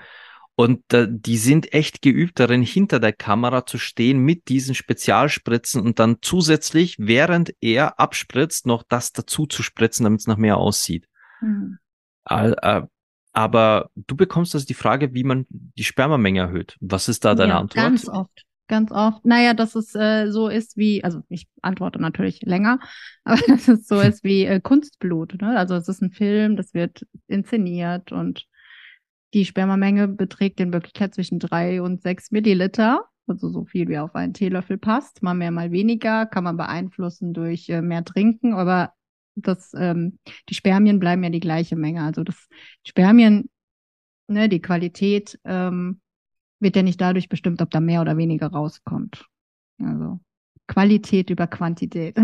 [0.57, 5.81] Und äh, die sind echt geübt darin, hinter der Kamera zu stehen mit diesen Spezialspritzen
[5.81, 10.57] und dann zusätzlich, während er abspritzt, noch das dazu zu spritzen, damit es nach mehr
[10.57, 11.07] aussieht.
[11.41, 11.79] Mhm.
[12.29, 12.83] Äh,
[13.33, 16.77] aber du bekommst also die Frage, wie man die Spermamenge erhöht.
[16.81, 17.85] Was ist da deine ja, Antwort?
[17.85, 18.45] Ganz oft.
[18.69, 19.25] Ganz oft.
[19.25, 22.79] Naja, dass es äh, so ist wie, also ich antworte natürlich länger,
[23.25, 25.41] aber dass es so ist wie äh, Kunstblut.
[25.41, 25.57] Ne?
[25.57, 28.47] Also es ist ein Film, das wird inszeniert und
[29.35, 33.05] die Spermamenge beträgt in Wirklichkeit zwischen drei und sechs Milliliter.
[33.27, 35.23] Also so viel wie auf einen Teelöffel passt.
[35.23, 36.25] Mal mehr, mal weniger.
[36.25, 38.55] Kann man beeinflussen durch äh, mehr Trinken.
[38.55, 38.93] Aber
[39.47, 40.19] das, ähm,
[40.49, 42.03] die Spermien bleiben ja die gleiche Menge.
[42.03, 42.49] Also das
[42.87, 43.49] Spermien,
[44.29, 46.01] ne, die Qualität ähm,
[46.61, 49.27] wird ja nicht dadurch bestimmt, ob da mehr oder weniger rauskommt.
[49.81, 50.21] Also
[50.67, 52.17] Qualität über Quantität.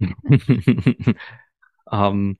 [1.92, 2.36] ähm,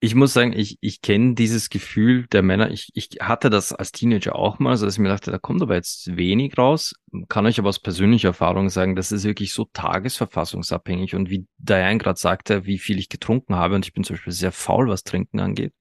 [0.00, 2.70] ich muss sagen, ich, ich kenne dieses Gefühl der Männer.
[2.70, 5.60] Ich, ich hatte das als Teenager auch mal, so dass ich mir dachte, da kommt
[5.60, 6.94] aber jetzt wenig raus.
[7.28, 11.16] Kann euch aber aus persönlicher Erfahrung sagen, das ist wirklich so tagesverfassungsabhängig.
[11.16, 14.32] Und wie Diane gerade sagte, wie viel ich getrunken habe, und ich bin zum Beispiel
[14.32, 15.74] sehr faul, was Trinken angeht.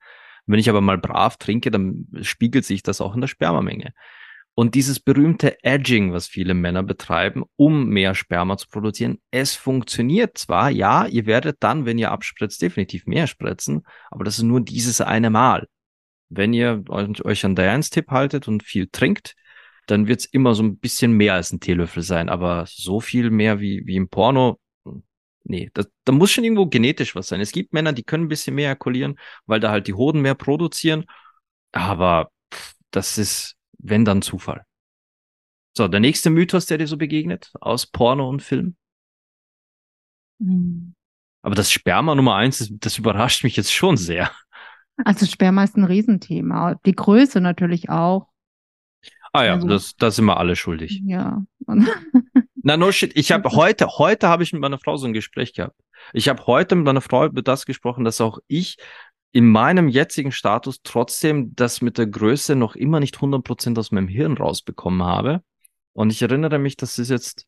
[0.47, 3.93] Wenn ich aber mal brav trinke, dann spiegelt sich das auch in der Spermamenge.
[4.59, 10.35] Und dieses berühmte Edging, was viele Männer betreiben, um mehr Sperma zu produzieren, es funktioniert
[10.35, 14.61] zwar, ja, ihr werdet dann, wenn ihr abspritzt, definitiv mehr spritzen, aber das ist nur
[14.61, 15.67] dieses eine Mal.
[16.29, 19.35] Wenn ihr euch an Dianes Tipp haltet und viel trinkt,
[19.85, 23.59] dann wird's immer so ein bisschen mehr als ein Teelöffel sein, aber so viel mehr
[23.59, 24.59] wie, wie im Porno,
[25.43, 27.41] nee, das, da muss schon irgendwo genetisch was sein.
[27.41, 30.33] Es gibt Männer, die können ein bisschen mehr erkulieren, weil da halt die Hoden mehr
[30.33, 31.05] produzieren,
[31.71, 34.65] aber pff, das ist, wenn dann Zufall.
[35.75, 38.75] So, der nächste Mythos, der dir so begegnet, aus Porno und Film.
[40.39, 40.95] Mhm.
[41.43, 44.31] Aber das Sperma Nummer eins, das, das überrascht mich jetzt schon sehr.
[45.05, 46.75] Also Sperma ist ein Riesenthema.
[46.85, 48.27] Die Größe natürlich auch.
[49.33, 51.01] Ah ja, also, das, das sind wir alle schuldig.
[51.05, 51.43] Ja.
[52.55, 55.53] Na no shit, ich habe heute, heute habe ich mit meiner Frau so ein Gespräch
[55.53, 55.79] gehabt.
[56.13, 58.77] Ich habe heute mit meiner Frau über das gesprochen, dass auch ich
[59.31, 64.07] in meinem jetzigen Status trotzdem das mit der Größe noch immer nicht 100% aus meinem
[64.07, 65.43] Hirn rausbekommen habe.
[65.93, 67.47] Und ich erinnere mich, das ist jetzt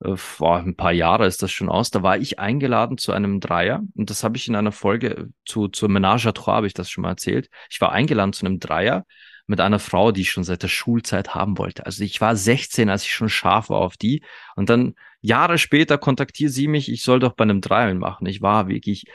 [0.00, 1.90] äh, vor ein paar Jahre ist das schon aus.
[1.90, 5.68] Da war ich eingeladen zu einem Dreier und das habe ich in einer Folge zu
[5.68, 7.48] zur Menage à Trois habe ich das schon mal erzählt.
[7.70, 9.04] Ich war eingeladen zu einem Dreier
[9.46, 11.86] mit einer Frau, die ich schon seit der Schulzeit haben wollte.
[11.86, 14.22] Also ich war 16, als ich schon scharf war auf die
[14.56, 18.26] und dann Jahre später kontaktiert sie mich, ich soll doch bei einem Dreier machen.
[18.26, 19.06] Ich war wirklich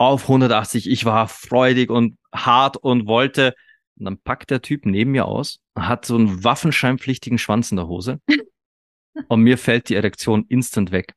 [0.00, 3.54] auf 180, ich war freudig und hart und wollte
[3.98, 7.86] und dann packt der Typ neben mir aus, hat so einen waffenscheinpflichtigen Schwanz in der
[7.86, 8.18] Hose
[9.28, 11.12] und mir fällt die Erektion instant weg.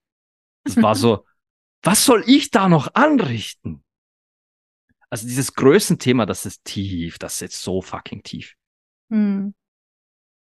[0.66, 1.26] Das war so,
[1.82, 3.86] was soll ich da noch anrichten?
[5.10, 8.54] Also dieses Größenthema, das ist tief, das ist jetzt so fucking tief.
[9.10, 9.54] Hm.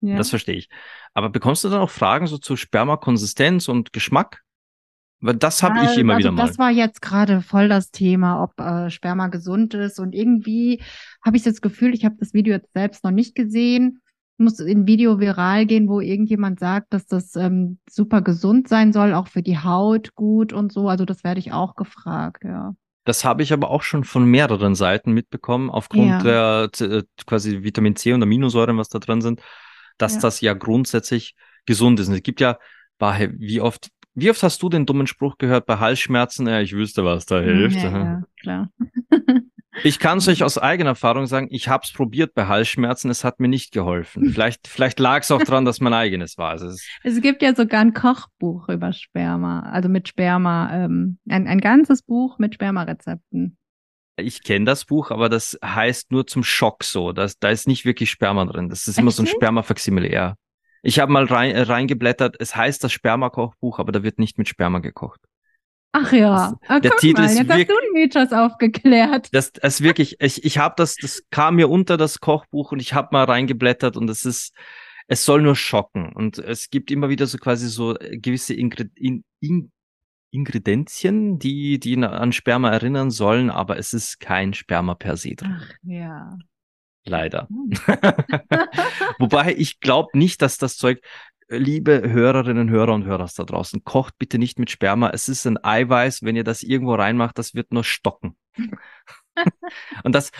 [0.00, 0.16] Ja.
[0.16, 0.68] Das verstehe ich.
[1.12, 4.42] Aber bekommst du dann auch Fragen so zu Spermakonsistenz und Geschmack?
[5.32, 6.46] Das habe ich immer also wieder mal.
[6.46, 9.98] Das war jetzt gerade voll das Thema, ob äh, Sperma gesund ist.
[9.98, 10.82] Und irgendwie
[11.24, 14.00] habe ich das Gefühl, ich habe das Video jetzt selbst noch nicht gesehen
[14.36, 19.14] muss in Video viral gehen, wo irgendjemand sagt, dass das ähm, super gesund sein soll,
[19.14, 20.88] auch für die Haut gut und so.
[20.88, 22.74] Also das werde ich auch gefragt, ja.
[23.04, 26.68] Das habe ich aber auch schon von mehreren Seiten mitbekommen, aufgrund ja.
[26.70, 29.42] der äh, quasi Vitamin C und Aminosäuren, was da drin sind,
[29.98, 30.20] dass ja.
[30.20, 31.34] das ja grundsätzlich
[31.66, 32.08] gesund ist.
[32.08, 32.58] Und es gibt ja,
[32.98, 36.46] wie oft, wie oft hast du den dummen Spruch gehört bei Halsschmerzen?
[36.46, 37.76] Ja, ich wüsste, was da hilft.
[37.76, 38.70] Ja, ja klar.
[39.82, 43.24] Ich kann es euch aus eigener Erfahrung sagen, ich habe es probiert bei Halsschmerzen, es
[43.24, 44.30] hat mir nicht geholfen.
[44.32, 46.50] Vielleicht, vielleicht lag es auch daran, dass mein eigenes war.
[46.50, 51.48] Also es, es, gibt ja sogar ein Kochbuch über Sperma, also mit Sperma, ähm, ein,
[51.48, 53.56] ein ganzes Buch mit Spermarezepten.
[54.16, 57.12] Ich kenne das Buch, aber das heißt nur zum Schock so.
[57.12, 58.68] Das, da ist nicht wirklich Sperma drin.
[58.68, 58.98] Das ist Echt?
[58.98, 60.36] immer so ein Sperma-Faximile, ja.
[60.84, 64.48] Ich habe mal rein, äh, reingeblättert, es heißt das Sperma-Kochbuch, aber da wird nicht mit
[64.48, 65.20] Sperma gekocht.
[65.92, 69.28] Ach ja, ah, der Titel mal, ist jetzt hast du den Mythos aufgeklärt.
[69.32, 72.94] Das, das wirklich, ich, ich habe das, das kam mir unter das Kochbuch und ich
[72.94, 74.52] habe mal reingeblättert und es ist,
[75.06, 79.24] es soll nur schocken und es gibt immer wieder so quasi so gewisse Ingred, in,
[79.40, 79.70] in,
[80.32, 85.56] Ingredienzien, die, die an Sperma erinnern sollen, aber es ist kein Sperma per se drin.
[85.60, 86.36] Ach, ja.
[87.04, 87.48] Leider.
[87.48, 87.70] Hm.
[89.18, 91.00] Wobei ich glaube nicht, dass das Zeug,
[91.48, 95.10] liebe Hörerinnen, Hörer und Hörer da draußen, kocht bitte nicht mit Sperma.
[95.10, 96.22] Es ist ein Eiweiß.
[96.22, 98.36] Wenn ihr das irgendwo reinmacht, das wird nur stocken.
[100.04, 100.30] und das,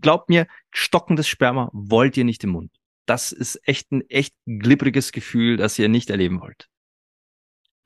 [0.00, 2.72] glaubt mir, stockendes Sperma wollt ihr nicht im Mund.
[3.06, 6.68] Das ist echt ein echt glibbriges Gefühl, das ihr nicht erleben wollt.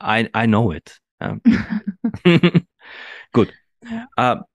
[0.01, 0.99] I, I know it.
[1.19, 1.37] Ja.
[3.33, 3.53] Gut.
[4.17, 4.45] Ja.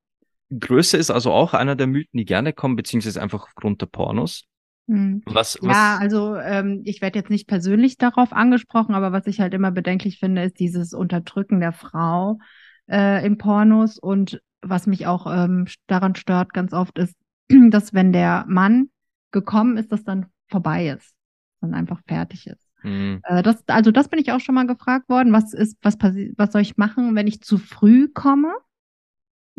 [0.59, 4.45] Größe ist also auch einer der Mythen, die gerne kommen, beziehungsweise einfach aufgrund der Pornos.
[4.89, 5.23] Hm.
[5.27, 5.77] Was, was?
[5.77, 9.71] Ja, also ähm, ich werde jetzt nicht persönlich darauf angesprochen, aber was ich halt immer
[9.71, 12.39] bedenklich finde, ist dieses Unterdrücken der Frau
[12.91, 17.17] äh, in Pornos und was mich auch ähm, daran stört ganz oft ist,
[17.71, 18.91] dass wenn der Mann
[19.31, 21.15] gekommen ist, dass dann vorbei ist,
[21.61, 22.69] dann einfach fertig ist.
[22.83, 23.21] Mhm.
[23.25, 25.33] Äh, das, also das bin ich auch schon mal gefragt worden.
[25.33, 28.53] Was ist, was passiert, was soll ich machen, wenn ich zu früh komme?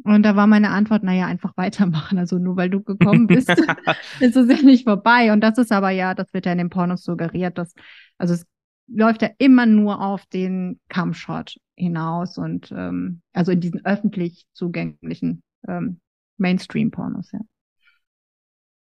[0.05, 2.19] Und da war meine Antwort, naja, einfach weitermachen.
[2.19, 3.49] Also nur weil du gekommen bist,
[4.19, 5.33] ist es ja nicht vorbei.
[5.33, 7.73] Und das ist aber ja, das wird ja in den Pornos suggeriert, dass,
[8.17, 8.45] also es
[8.87, 15.41] läuft ja immer nur auf den Cumshot hinaus und ähm, also in diesen öffentlich zugänglichen
[15.67, 15.99] ähm,
[16.37, 17.39] Mainstream-Pornos, ja.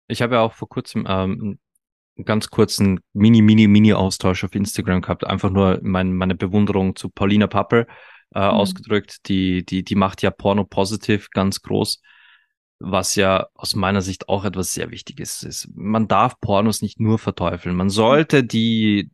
[0.08, 1.58] Ich habe ja auch vor kurzem ähm,
[2.16, 5.26] einen ganz kurzen Mini, Mini, Mini-Austausch auf Instagram gehabt.
[5.26, 7.86] Einfach nur mein, meine Bewunderung zu Paulina Papper
[8.34, 8.44] äh, mhm.
[8.44, 9.28] ausgedrückt.
[9.28, 12.00] Die, die, die macht ja Porno Positive ganz groß,
[12.78, 15.68] was ja aus meiner Sicht auch etwas sehr Wichtiges ist.
[15.74, 17.76] Man darf Pornos nicht nur verteufeln.
[17.76, 19.10] Man sollte die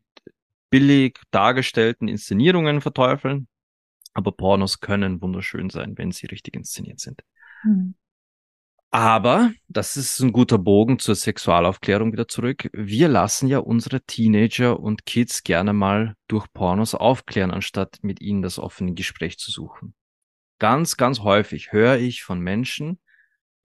[0.71, 3.49] billig dargestellten Inszenierungen verteufeln,
[4.15, 7.23] aber Pornos können wunderschön sein, wenn sie richtig inszeniert sind.
[7.65, 7.95] Mhm.
[8.91, 12.71] Aber, das ist ein guter Bogen zur Sexualaufklärung wieder zurück.
[12.73, 18.43] Wir lassen ja unsere Teenager und Kids gerne mal durch Pornos aufklären, anstatt mit ihnen
[18.43, 19.95] das offene Gespräch zu suchen.
[20.59, 22.99] Ganz, ganz häufig höre ich von Menschen,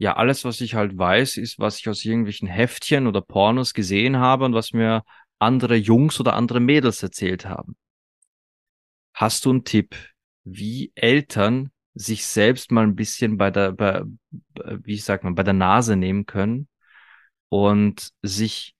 [0.01, 4.17] ja, alles, was ich halt weiß, ist, was ich aus irgendwelchen Heftchen oder Pornos gesehen
[4.17, 5.03] habe und was mir
[5.37, 7.75] andere Jungs oder andere Mädels erzählt haben.
[9.13, 9.95] Hast du einen Tipp,
[10.43, 14.03] wie Eltern sich selbst mal ein bisschen bei der, bei,
[14.83, 16.67] wie sagt man, bei der Nase nehmen können
[17.49, 18.75] und sich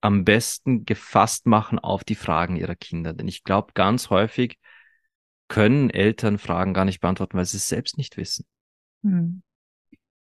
[0.00, 3.12] am besten gefasst machen auf die Fragen ihrer Kinder.
[3.12, 4.58] Denn ich glaube, ganz häufig
[5.48, 8.44] können Eltern Fragen gar nicht beantworten, weil sie es selbst nicht wissen.
[9.04, 9.42] Hm.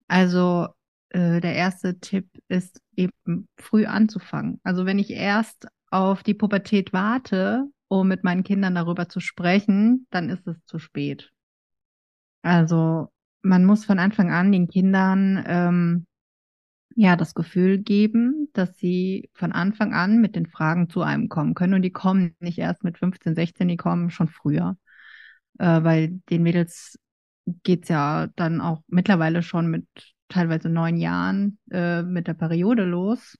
[0.07, 0.67] Also
[1.09, 4.59] äh, der erste Tipp ist eben früh anzufangen.
[4.63, 10.05] Also wenn ich erst auf die Pubertät warte, um mit meinen Kindern darüber zu sprechen,
[10.11, 11.31] dann ist es zu spät.
[12.41, 13.09] Also
[13.41, 16.05] man muss von Anfang an den Kindern ähm,
[16.95, 21.53] ja das Gefühl geben, dass sie von Anfang an mit den Fragen zu einem kommen
[21.53, 21.73] können.
[21.75, 24.77] Und die kommen nicht erst mit 15, 16, die kommen schon früher.
[25.59, 26.99] Äh, weil den Mädels
[27.63, 29.85] geht's ja dann auch mittlerweile schon mit
[30.29, 33.35] teilweise neun Jahren äh, mit der Periode los.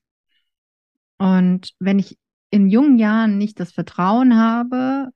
[1.17, 2.17] Und wenn ich
[2.49, 5.09] in jungen Jahren nicht das Vertrauen habe,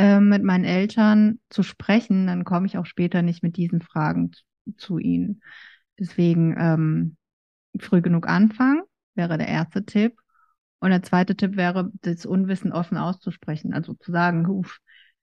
[0.00, 4.30] äh, mit meinen Eltern zu sprechen, dann komme ich auch später nicht mit diesen Fragen
[4.78, 5.42] zu ihnen.
[5.98, 7.16] Deswegen ähm,
[7.78, 8.82] früh genug anfangen,
[9.14, 10.18] wäre der erste Tipp.
[10.78, 13.74] Und der zweite Tipp wäre, das Unwissen offen auszusprechen.
[13.74, 14.78] Also zu sagen, uff,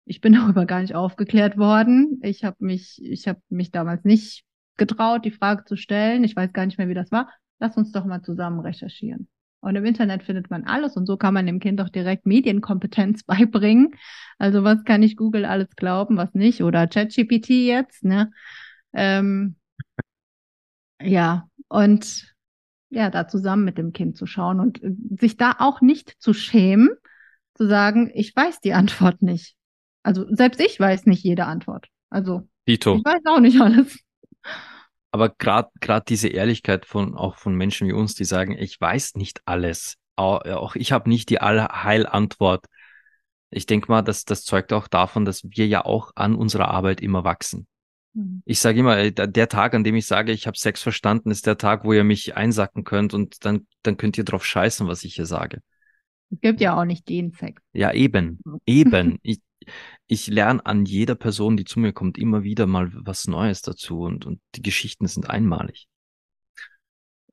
[0.05, 2.19] ich bin darüber gar nicht aufgeklärt worden.
[2.21, 4.43] Ich habe mich, ich habe mich damals nicht
[4.77, 6.23] getraut, die Frage zu stellen.
[6.23, 7.31] Ich weiß gar nicht mehr, wie das war.
[7.57, 9.27] Lass uns doch mal zusammen recherchieren.
[9.67, 13.23] Und im Internet findet man alles und so kann man dem Kind doch direkt Medienkompetenz
[13.25, 13.95] beibringen.
[14.37, 16.63] Also was kann ich Google alles glauben, was nicht?
[16.63, 18.31] Oder ChatGPT jetzt, ne?
[18.93, 19.57] Ähm,
[21.01, 22.33] ja, und
[22.89, 26.33] ja, da zusammen mit dem Kind zu schauen und äh, sich da auch nicht zu
[26.33, 26.89] schämen,
[27.53, 29.55] zu sagen, ich weiß die Antwort nicht.
[30.01, 31.87] Also selbst ich weiß nicht jede Antwort.
[32.09, 32.95] Also Dito.
[32.95, 33.99] ich weiß auch nicht alles.
[35.17, 39.15] Aber gerade gerade diese Ehrlichkeit von auch von Menschen wie uns, die sagen, ich weiß
[39.15, 42.67] nicht alles, auch, auch ich habe nicht die Allheilantwort.
[43.49, 47.01] Ich denke mal, dass das zeugt auch davon, dass wir ja auch an unserer Arbeit
[47.01, 47.65] immer wachsen.
[48.13, 48.43] Mhm.
[48.45, 51.57] Ich sage immer, der Tag, an dem ich sage, ich habe Sex verstanden, ist der
[51.57, 55.15] Tag, wo ihr mich einsacken könnt und dann, dann könnt ihr drauf scheißen, was ich
[55.15, 55.63] hier sage.
[56.29, 57.59] Es gibt ja auch nicht den Sex.
[57.73, 59.17] Ja, eben, eben.
[59.23, 59.41] ich,
[60.07, 64.01] ich lerne an jeder Person, die zu mir kommt, immer wieder mal was Neues dazu
[64.01, 65.87] und, und die Geschichten sind einmalig.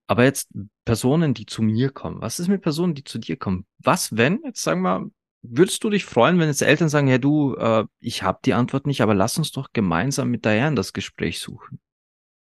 [0.07, 0.51] Aber jetzt
[0.85, 2.20] Personen, die zu mir kommen.
[2.20, 3.64] Was ist mit Personen, die zu dir kommen?
[3.79, 5.09] Was, wenn, jetzt sagen wir,
[5.43, 8.87] würdest du dich freuen, wenn jetzt Eltern sagen, ja du, äh, ich habe die Antwort
[8.87, 11.81] nicht, aber lass uns doch gemeinsam mit Diane das Gespräch suchen.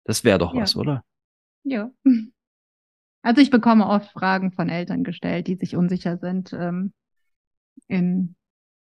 [0.04, 0.62] Das wäre doch ja.
[0.62, 1.04] was, oder?
[1.64, 1.92] Ja.
[3.22, 6.94] Also ich bekomme oft Fragen von Eltern gestellt, die sich unsicher sind, ähm,
[7.88, 8.36] in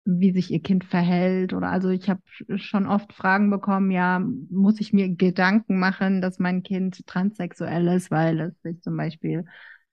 [0.05, 2.21] wie sich ihr Kind verhält oder also ich habe
[2.57, 8.11] schon oft Fragen bekommen, ja, muss ich mir Gedanken machen, dass mein Kind transsexuell ist,
[8.11, 9.45] weil es sich zum Beispiel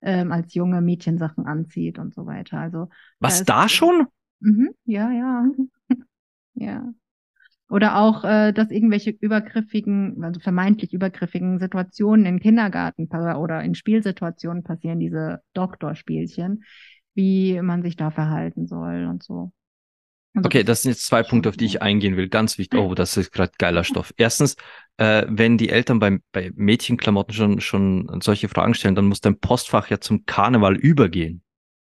[0.02, 2.58] ähm, als junge Mädchen Sachen anzieht und so weiter.
[2.58, 2.88] Also
[3.20, 4.06] was da, da schon?
[4.40, 5.44] Mhm, ja, ja,
[6.54, 6.92] ja.
[7.68, 13.06] Oder auch, äh, dass irgendwelche übergriffigen, also vermeintlich übergriffigen Situationen im Kindergarten
[13.36, 16.64] oder in Spielsituationen passieren, diese Doktorspielchen,
[17.14, 19.52] wie man sich da verhalten soll und so.
[20.34, 22.28] Also okay, das sind jetzt zwei Punkte, auf die ich eingehen will.
[22.28, 22.78] Ganz wichtig.
[22.78, 24.14] Oh, das ist gerade geiler Stoff.
[24.16, 24.56] Erstens,
[24.96, 29.40] äh, wenn die Eltern bei, bei Mädchenklamotten schon, schon solche Fragen stellen, dann muss dein
[29.40, 31.42] Postfach ja zum Karneval übergehen.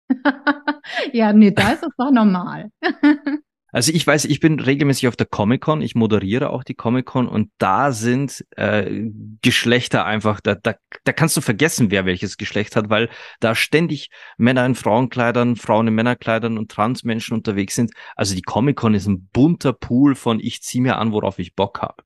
[1.14, 2.72] ja, nee, da ist es doch normal.
[3.74, 7.52] Also ich weiß, ich bin regelmäßig auf der Comic-Con, ich moderiere auch die Comic-Con und
[7.58, 9.10] da sind äh,
[9.42, 13.10] Geschlechter einfach, da, da, da kannst du vergessen, wer welches Geschlecht hat, weil
[13.40, 17.92] da ständig Männer in Frauenkleidern, Frauen in Männerkleidern und Transmenschen unterwegs sind.
[18.16, 21.82] Also die Comic-Con ist ein bunter Pool von ich zieh mir an, worauf ich Bock
[21.82, 22.04] habe.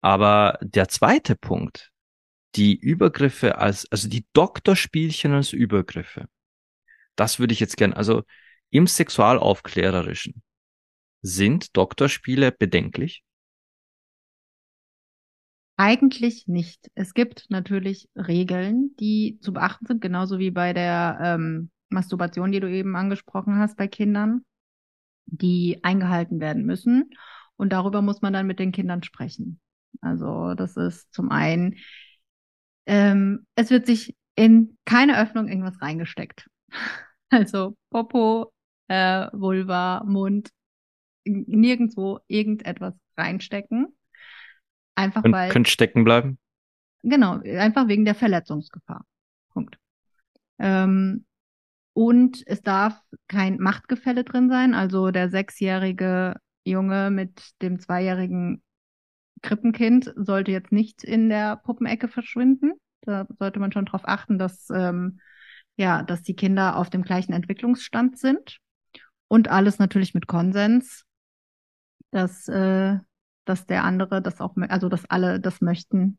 [0.00, 1.90] Aber der zweite Punkt,
[2.56, 6.26] die Übergriffe als, also die Doktorspielchen als Übergriffe,
[7.14, 8.22] das würde ich jetzt gern, also
[8.70, 10.42] im Sexualaufklärerischen
[11.22, 13.24] sind Doktorspiele bedenklich?
[15.76, 16.90] Eigentlich nicht.
[16.94, 22.60] Es gibt natürlich Regeln, die zu beachten sind, genauso wie bei der ähm, Masturbation, die
[22.60, 24.44] du eben angesprochen hast bei Kindern,
[25.24, 27.10] die eingehalten werden müssen.
[27.56, 29.60] Und darüber muss man dann mit den Kindern sprechen.
[30.00, 31.76] Also das ist zum einen,
[32.86, 36.48] ähm, es wird sich in keine Öffnung irgendwas reingesteckt.
[37.32, 38.52] Also Popo,
[38.90, 40.50] äh, Vulva, Mund,
[41.24, 43.96] nirgendwo irgendetwas reinstecken.
[44.96, 45.50] Einfach Kön weil.
[45.50, 46.38] Könnte stecken bleiben?
[47.02, 49.06] Genau, einfach wegen der Verletzungsgefahr.
[49.52, 49.78] Punkt.
[50.58, 51.24] Ähm,
[51.92, 54.74] und es darf kein Machtgefälle drin sein.
[54.74, 56.34] Also der sechsjährige
[56.64, 58.60] Junge mit dem zweijährigen
[59.42, 62.72] Krippenkind sollte jetzt nicht in der Puppenecke verschwinden.
[63.02, 65.20] Da sollte man schon darauf achten, dass, ähm,
[65.76, 68.58] ja, dass die Kinder auf dem gleichen Entwicklungsstand sind.
[69.30, 71.06] Und alles natürlich mit Konsens,
[72.10, 72.98] dass, äh,
[73.44, 76.18] dass der andere das auch, also dass alle das möchten,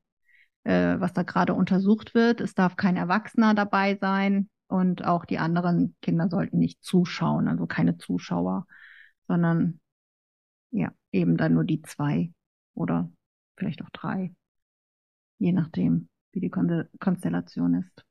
[0.64, 2.40] äh, was da gerade untersucht wird.
[2.40, 7.68] Es darf kein Erwachsener dabei sein und auch die anderen Kinder sollten nicht zuschauen, also
[7.68, 8.66] keine Zuschauer,
[9.28, 9.82] sondern
[10.70, 12.32] ja, eben dann nur die zwei
[12.76, 13.12] oder
[13.58, 14.34] vielleicht auch drei,
[15.38, 18.06] je nachdem, wie die Konstellation ist.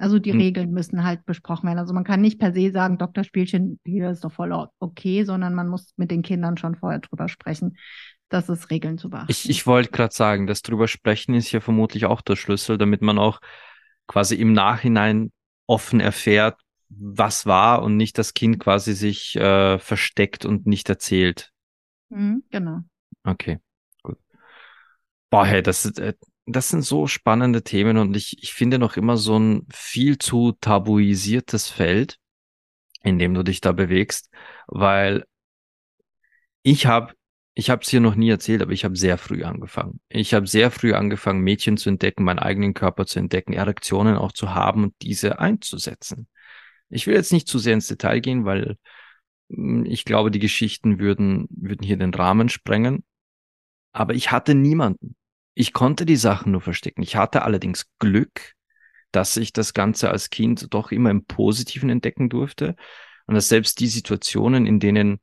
[0.00, 0.40] Also die hm.
[0.40, 1.78] Regeln müssen halt besprochen werden.
[1.78, 5.68] Also man kann nicht per se sagen, Doktorspielchen, hier ist doch voll okay, sondern man
[5.68, 7.76] muss mit den Kindern schon vorher drüber sprechen,
[8.30, 9.30] das ist Regeln zu beachten.
[9.30, 13.02] Ich, ich wollte gerade sagen, das drüber sprechen ist ja vermutlich auch der Schlüssel, damit
[13.02, 13.40] man auch
[14.06, 15.32] quasi im Nachhinein
[15.66, 21.52] offen erfährt, was war und nicht das Kind quasi sich äh, versteckt und nicht erzählt.
[22.08, 22.80] Mhm, genau.
[23.24, 23.58] Okay,
[24.02, 24.16] gut.
[25.28, 26.14] Boah, hey, das, äh,
[26.52, 30.52] das sind so spannende Themen und ich, ich finde noch immer so ein viel zu
[30.60, 32.18] tabuisiertes Feld,
[33.02, 34.30] in dem du dich da bewegst,
[34.66, 35.24] weil
[36.62, 37.14] ich habe
[37.54, 40.00] ich habe es hier noch nie erzählt, aber ich habe sehr früh angefangen.
[40.08, 44.32] Ich habe sehr früh angefangen, Mädchen zu entdecken, meinen eigenen Körper zu entdecken, Erektionen auch
[44.32, 46.28] zu haben und diese einzusetzen.
[46.88, 48.76] Ich will jetzt nicht zu sehr ins Detail gehen, weil
[49.50, 53.04] hm, ich glaube, die Geschichten würden, würden hier den Rahmen sprengen.
[53.92, 55.16] Aber ich hatte niemanden.
[55.54, 57.02] Ich konnte die Sachen nur verstecken.
[57.02, 58.54] Ich hatte allerdings Glück,
[59.12, 62.76] dass ich das Ganze als Kind doch immer im Positiven entdecken durfte
[63.26, 65.20] und dass selbst die Situationen, in denen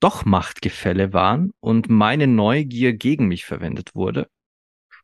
[0.00, 4.28] doch Machtgefälle waren und meine Neugier gegen mich verwendet wurde,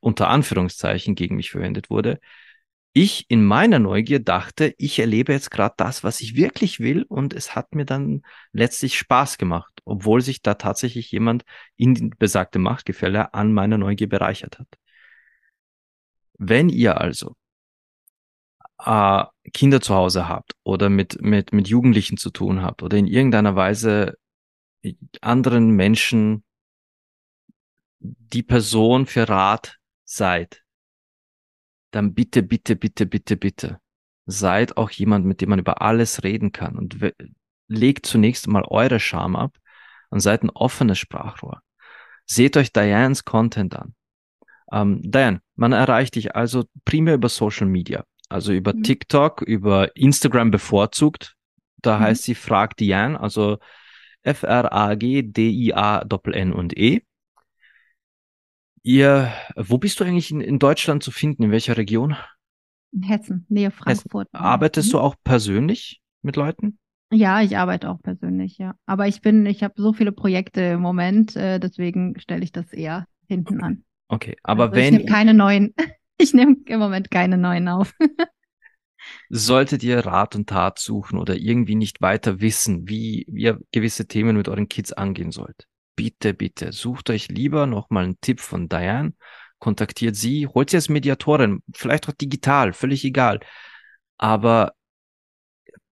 [0.01, 2.21] unter Anführungszeichen gegen mich verwendet wurde,
[3.03, 7.33] ich in meiner Neugier dachte, ich erlebe jetzt gerade das, was ich wirklich will und
[7.33, 8.23] es hat mir dann
[8.53, 11.45] letztlich Spaß gemacht, obwohl sich da tatsächlich jemand
[11.77, 14.67] in besagte Machtgefälle an meiner Neugier bereichert hat.
[16.39, 17.37] Wenn ihr also
[18.85, 23.07] äh, Kinder zu Hause habt oder mit, mit, mit Jugendlichen zu tun habt oder in
[23.07, 24.19] irgendeiner Weise
[25.21, 26.43] anderen Menschen
[28.01, 30.65] die Person für Rat seid,
[31.91, 33.81] dann bitte, bitte, bitte, bitte, bitte,
[34.27, 36.99] seid auch jemand, mit dem man über alles reden kann und
[37.69, 39.57] legt zunächst mal eure Scham ab
[40.11, 41.63] und seid ein offenes Sprachrohr.
[42.27, 43.95] Seht euch Dianes Content an.
[44.71, 48.83] Ähm, Diane, man erreicht dich also primär über Social Media, also über mhm.
[48.83, 51.37] TikTok, über Instagram bevorzugt.
[51.79, 52.03] Da mhm.
[52.03, 53.59] heißt sie Frag Diane, also
[54.23, 55.33] F-R-A-G-D-I-A-N
[56.53, 57.01] und E.
[58.89, 61.43] Ihr, wo bist du eigentlich in, in, Deutschland zu finden?
[61.43, 62.17] In welcher Region?
[62.91, 64.29] In Hessen, Nähe Frankfurt.
[64.33, 64.43] Hessen.
[64.43, 64.93] Arbeitest mhm.
[64.93, 66.79] du auch persönlich mit Leuten?
[67.13, 68.77] Ja, ich arbeite auch persönlich, ja.
[68.87, 72.73] Aber ich bin, ich habe so viele Projekte im Moment, äh, deswegen stelle ich das
[72.73, 73.85] eher hinten an.
[74.09, 74.95] Okay, aber also wenn.
[74.95, 75.75] Ich nehme keine neuen,
[76.17, 77.93] ich nehme im Moment keine neuen auf.
[79.29, 84.35] solltet ihr Rat und Tat suchen oder irgendwie nicht weiter wissen, wie ihr gewisse Themen
[84.35, 85.69] mit euren Kids angehen sollt,
[85.99, 89.15] bitte, bitte, sucht euch lieber nochmal einen Tipp von Diane,
[89.59, 93.41] kontaktiert sie, holt sie als Mediatorin, vielleicht auch digital, völlig egal.
[94.17, 94.75] Aber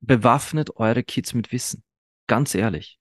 [0.00, 1.82] bewaffnet eure Kids mit Wissen.
[2.28, 3.00] Ganz ehrlich.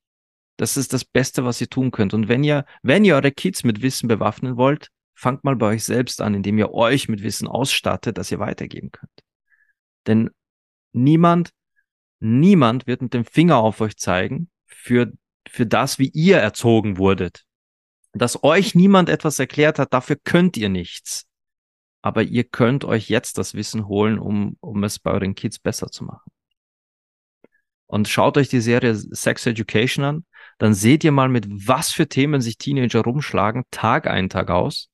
[0.56, 2.12] Das ist das Beste, was ihr tun könnt.
[2.12, 5.84] Und wenn ihr, wenn ihr eure Kids mit Wissen bewaffnen wollt, fangt mal bei euch
[5.84, 9.22] selbst an, indem ihr euch mit Wissen ausstattet, das ihr weitergeben könnt.
[10.08, 10.30] Denn
[10.90, 11.52] niemand,
[12.18, 15.12] niemand wird mit dem Finger auf euch zeigen für,
[15.48, 17.44] für das, wie ihr erzogen wurdet.
[18.12, 21.26] Dass euch niemand etwas erklärt hat, dafür könnt ihr nichts.
[22.02, 25.88] Aber ihr könnt euch jetzt das Wissen holen, um, um es bei euren Kids besser
[25.88, 26.30] zu machen.
[27.86, 30.24] Und schaut euch die Serie Sex Education an,
[30.58, 34.88] dann seht ihr mal, mit was für Themen sich Teenager rumschlagen, Tag ein, Tag aus.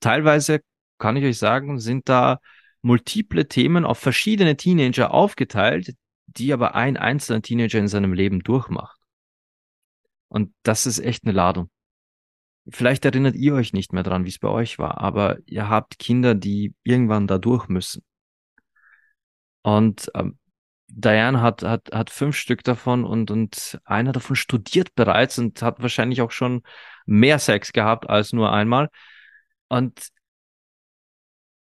[0.00, 0.60] Teilweise
[0.98, 2.38] kann ich euch sagen, sind da
[2.80, 5.94] multiple Themen auf verschiedene Teenager aufgeteilt,
[6.26, 9.01] die aber ein einzelner Teenager in seinem Leben durchmacht.
[10.32, 11.68] Und das ist echt eine Ladung.
[12.70, 15.98] Vielleicht erinnert ihr euch nicht mehr dran, wie es bei euch war, aber ihr habt
[15.98, 18.02] Kinder, die irgendwann da durch müssen.
[19.60, 20.38] Und ähm,
[20.88, 25.82] Diane hat, hat, hat fünf Stück davon und, und einer davon studiert bereits und hat
[25.82, 26.62] wahrscheinlich auch schon
[27.04, 28.88] mehr Sex gehabt als nur einmal.
[29.68, 30.08] Und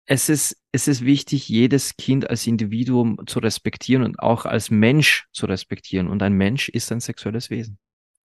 [0.07, 5.29] es ist, es ist wichtig, jedes Kind als Individuum zu respektieren und auch als Mensch
[5.33, 6.09] zu respektieren.
[6.09, 7.79] Und ein Mensch ist ein sexuelles Wesen.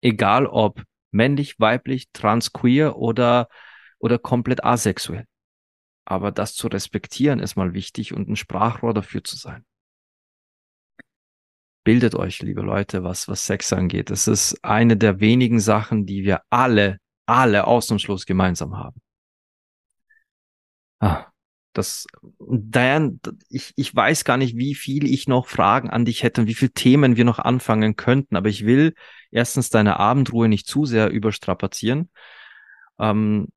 [0.05, 3.49] Egal ob männlich, weiblich, trans, queer oder,
[3.99, 5.25] oder komplett asexuell.
[6.05, 9.65] Aber das zu respektieren ist mal wichtig und ein Sprachrohr dafür zu sein.
[11.85, 14.11] Bildet euch, liebe Leute, was, was Sex angeht.
[14.11, 19.01] Es ist eine der wenigen Sachen, die wir alle, alle ausnahmslos gemeinsam haben.
[21.01, 21.31] Ah,
[21.75, 22.07] das,
[22.39, 23.19] Diane,
[23.51, 26.55] ich, ich weiß gar nicht, wie viel ich noch Fragen an dich hätte und wie
[26.55, 28.95] viele Themen wir noch anfangen könnten, aber ich will
[29.31, 32.11] erstens deine Abendruhe nicht zu sehr überstrapazieren.
[32.99, 33.49] Ähm,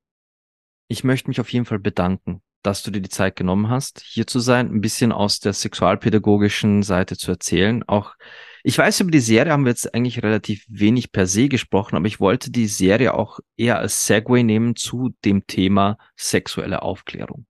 [0.88, 4.28] ich möchte mich auf jeden Fall bedanken, dass du dir die Zeit genommen hast, hier
[4.28, 7.84] zu sein, ein bisschen aus der sexualpädagogischen Seite zu erzählen.
[7.88, 8.16] Auch
[8.64, 12.08] ich weiß, über die Serie haben wir jetzt eigentlich relativ wenig per se gesprochen, aber
[12.08, 17.46] ich wollte die Serie auch eher als Segway nehmen zu dem Thema sexuelle Aufklärung.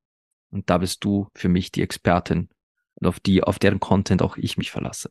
[0.50, 2.50] Und da bist du für mich die Expertin
[2.96, 5.10] und auf die, auf deren Content auch ich mich verlasse.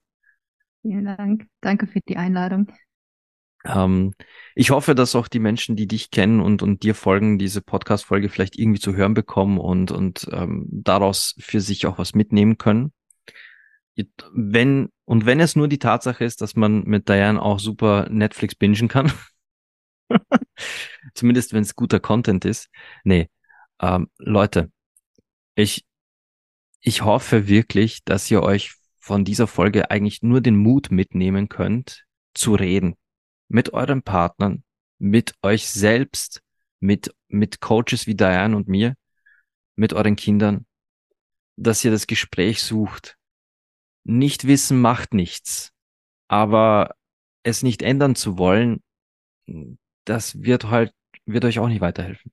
[0.82, 1.46] Vielen Dank.
[1.60, 2.72] Danke für die Einladung.
[3.64, 4.14] Ähm,
[4.54, 8.28] ich hoffe, dass auch die Menschen, die dich kennen und, und dir folgen, diese Podcast-Folge
[8.28, 12.92] vielleicht irgendwie zu hören bekommen und, und ähm, daraus für sich auch was mitnehmen können.
[14.32, 18.54] Wenn, und wenn es nur die Tatsache ist, dass man mit Diane auch super Netflix
[18.54, 19.10] bingen kann,
[21.14, 22.68] zumindest wenn es guter Content ist.
[23.04, 23.30] Nee,
[23.80, 24.70] ähm, Leute,
[25.56, 25.84] ich,
[26.80, 32.04] ich hoffe wirklich, dass ihr euch von dieser Folge eigentlich nur den Mut mitnehmen könnt,
[32.34, 32.94] zu reden
[33.48, 34.64] mit euren Partnern,
[34.98, 36.42] mit euch selbst,
[36.80, 38.94] mit, mit Coaches wie Diane und mir,
[39.76, 40.66] mit euren Kindern,
[41.56, 43.16] dass ihr das Gespräch sucht.
[44.04, 45.72] Nicht wissen macht nichts,
[46.28, 46.94] aber
[47.42, 48.82] es nicht ändern zu wollen,
[50.04, 50.92] das wird halt,
[51.24, 52.32] wird euch auch nicht weiterhelfen.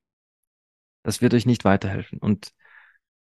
[1.04, 2.20] Das wird euch nicht weiterhelfen.
[2.20, 2.54] Und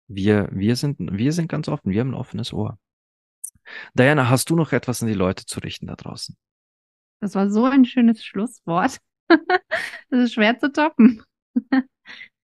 [0.08, 1.92] wir, wir sind, wir sind ganz offen.
[1.92, 2.78] Wir haben ein offenes Ohr.
[3.94, 6.36] Diana, hast du noch etwas an die Leute zu richten da draußen?
[7.20, 8.98] Das war so ein schönes Schlusswort.
[9.30, 11.24] das ist schwer zu toppen.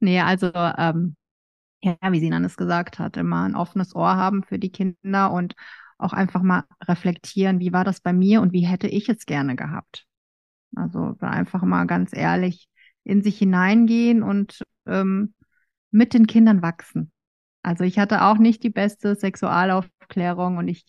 [0.01, 1.17] nee, also, ähm,
[1.83, 5.55] ja, wie Sinan es gesagt hat, immer ein offenes Ohr haben für die Kinder und
[5.99, 9.57] auch einfach mal reflektieren, wie war das bei mir und wie hätte ich es gerne
[9.57, 10.05] gehabt.
[10.75, 12.69] Also einfach mal ganz ehrlich
[13.05, 15.35] in sich hineingehen und ähm,
[15.91, 17.13] mit den Kindern wachsen.
[17.67, 20.85] Also ich hatte auch nicht die beste Sexualaufklärung und ich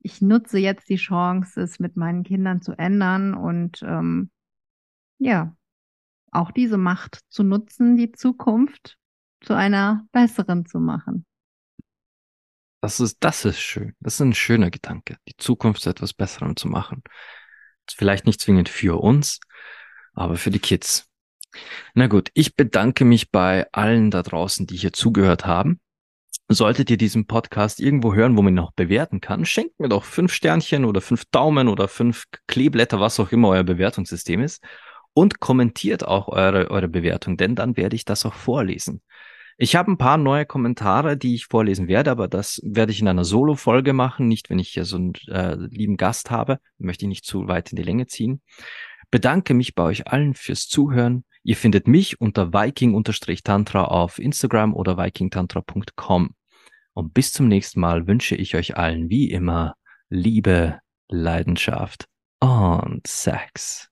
[0.00, 4.30] ich nutze jetzt die Chance, es mit meinen Kindern zu ändern und ähm,
[5.18, 5.56] ja,
[6.32, 8.96] auch diese Macht zu nutzen, die Zukunft
[9.40, 11.24] zu einer besseren zu machen.
[12.80, 13.94] Das ist, das ist schön.
[14.00, 17.02] Das ist ein schöner Gedanke, die Zukunft zu etwas Besserem zu machen.
[17.88, 19.38] Vielleicht nicht zwingend für uns,
[20.14, 21.08] aber für die Kids.
[21.94, 25.80] Na gut, ich bedanke mich bei allen da draußen, die hier zugehört haben.
[26.50, 30.04] Solltet ihr diesen Podcast irgendwo hören, wo man ihn noch bewerten kann, schenkt mir doch
[30.04, 34.64] fünf Sternchen oder fünf Daumen oder fünf Kleeblätter, was auch immer euer Bewertungssystem ist.
[35.12, 39.02] Und kommentiert auch eure, eure Bewertung, denn dann werde ich das auch vorlesen.
[39.58, 43.08] Ich habe ein paar neue Kommentare, die ich vorlesen werde, aber das werde ich in
[43.08, 46.60] einer Solo-Folge machen, nicht wenn ich hier so einen äh, lieben Gast habe.
[46.78, 48.40] Möchte ich nicht zu weit in die Länge ziehen.
[49.10, 51.24] Bedanke mich bei euch allen fürs Zuhören.
[51.48, 56.34] Ihr findet mich unter viking-tantra auf Instagram oder vikingtantra.com.
[56.92, 59.74] Und bis zum nächsten Mal wünsche ich euch allen wie immer
[60.10, 60.78] Liebe,
[61.08, 62.04] Leidenschaft
[62.40, 63.88] und Sex.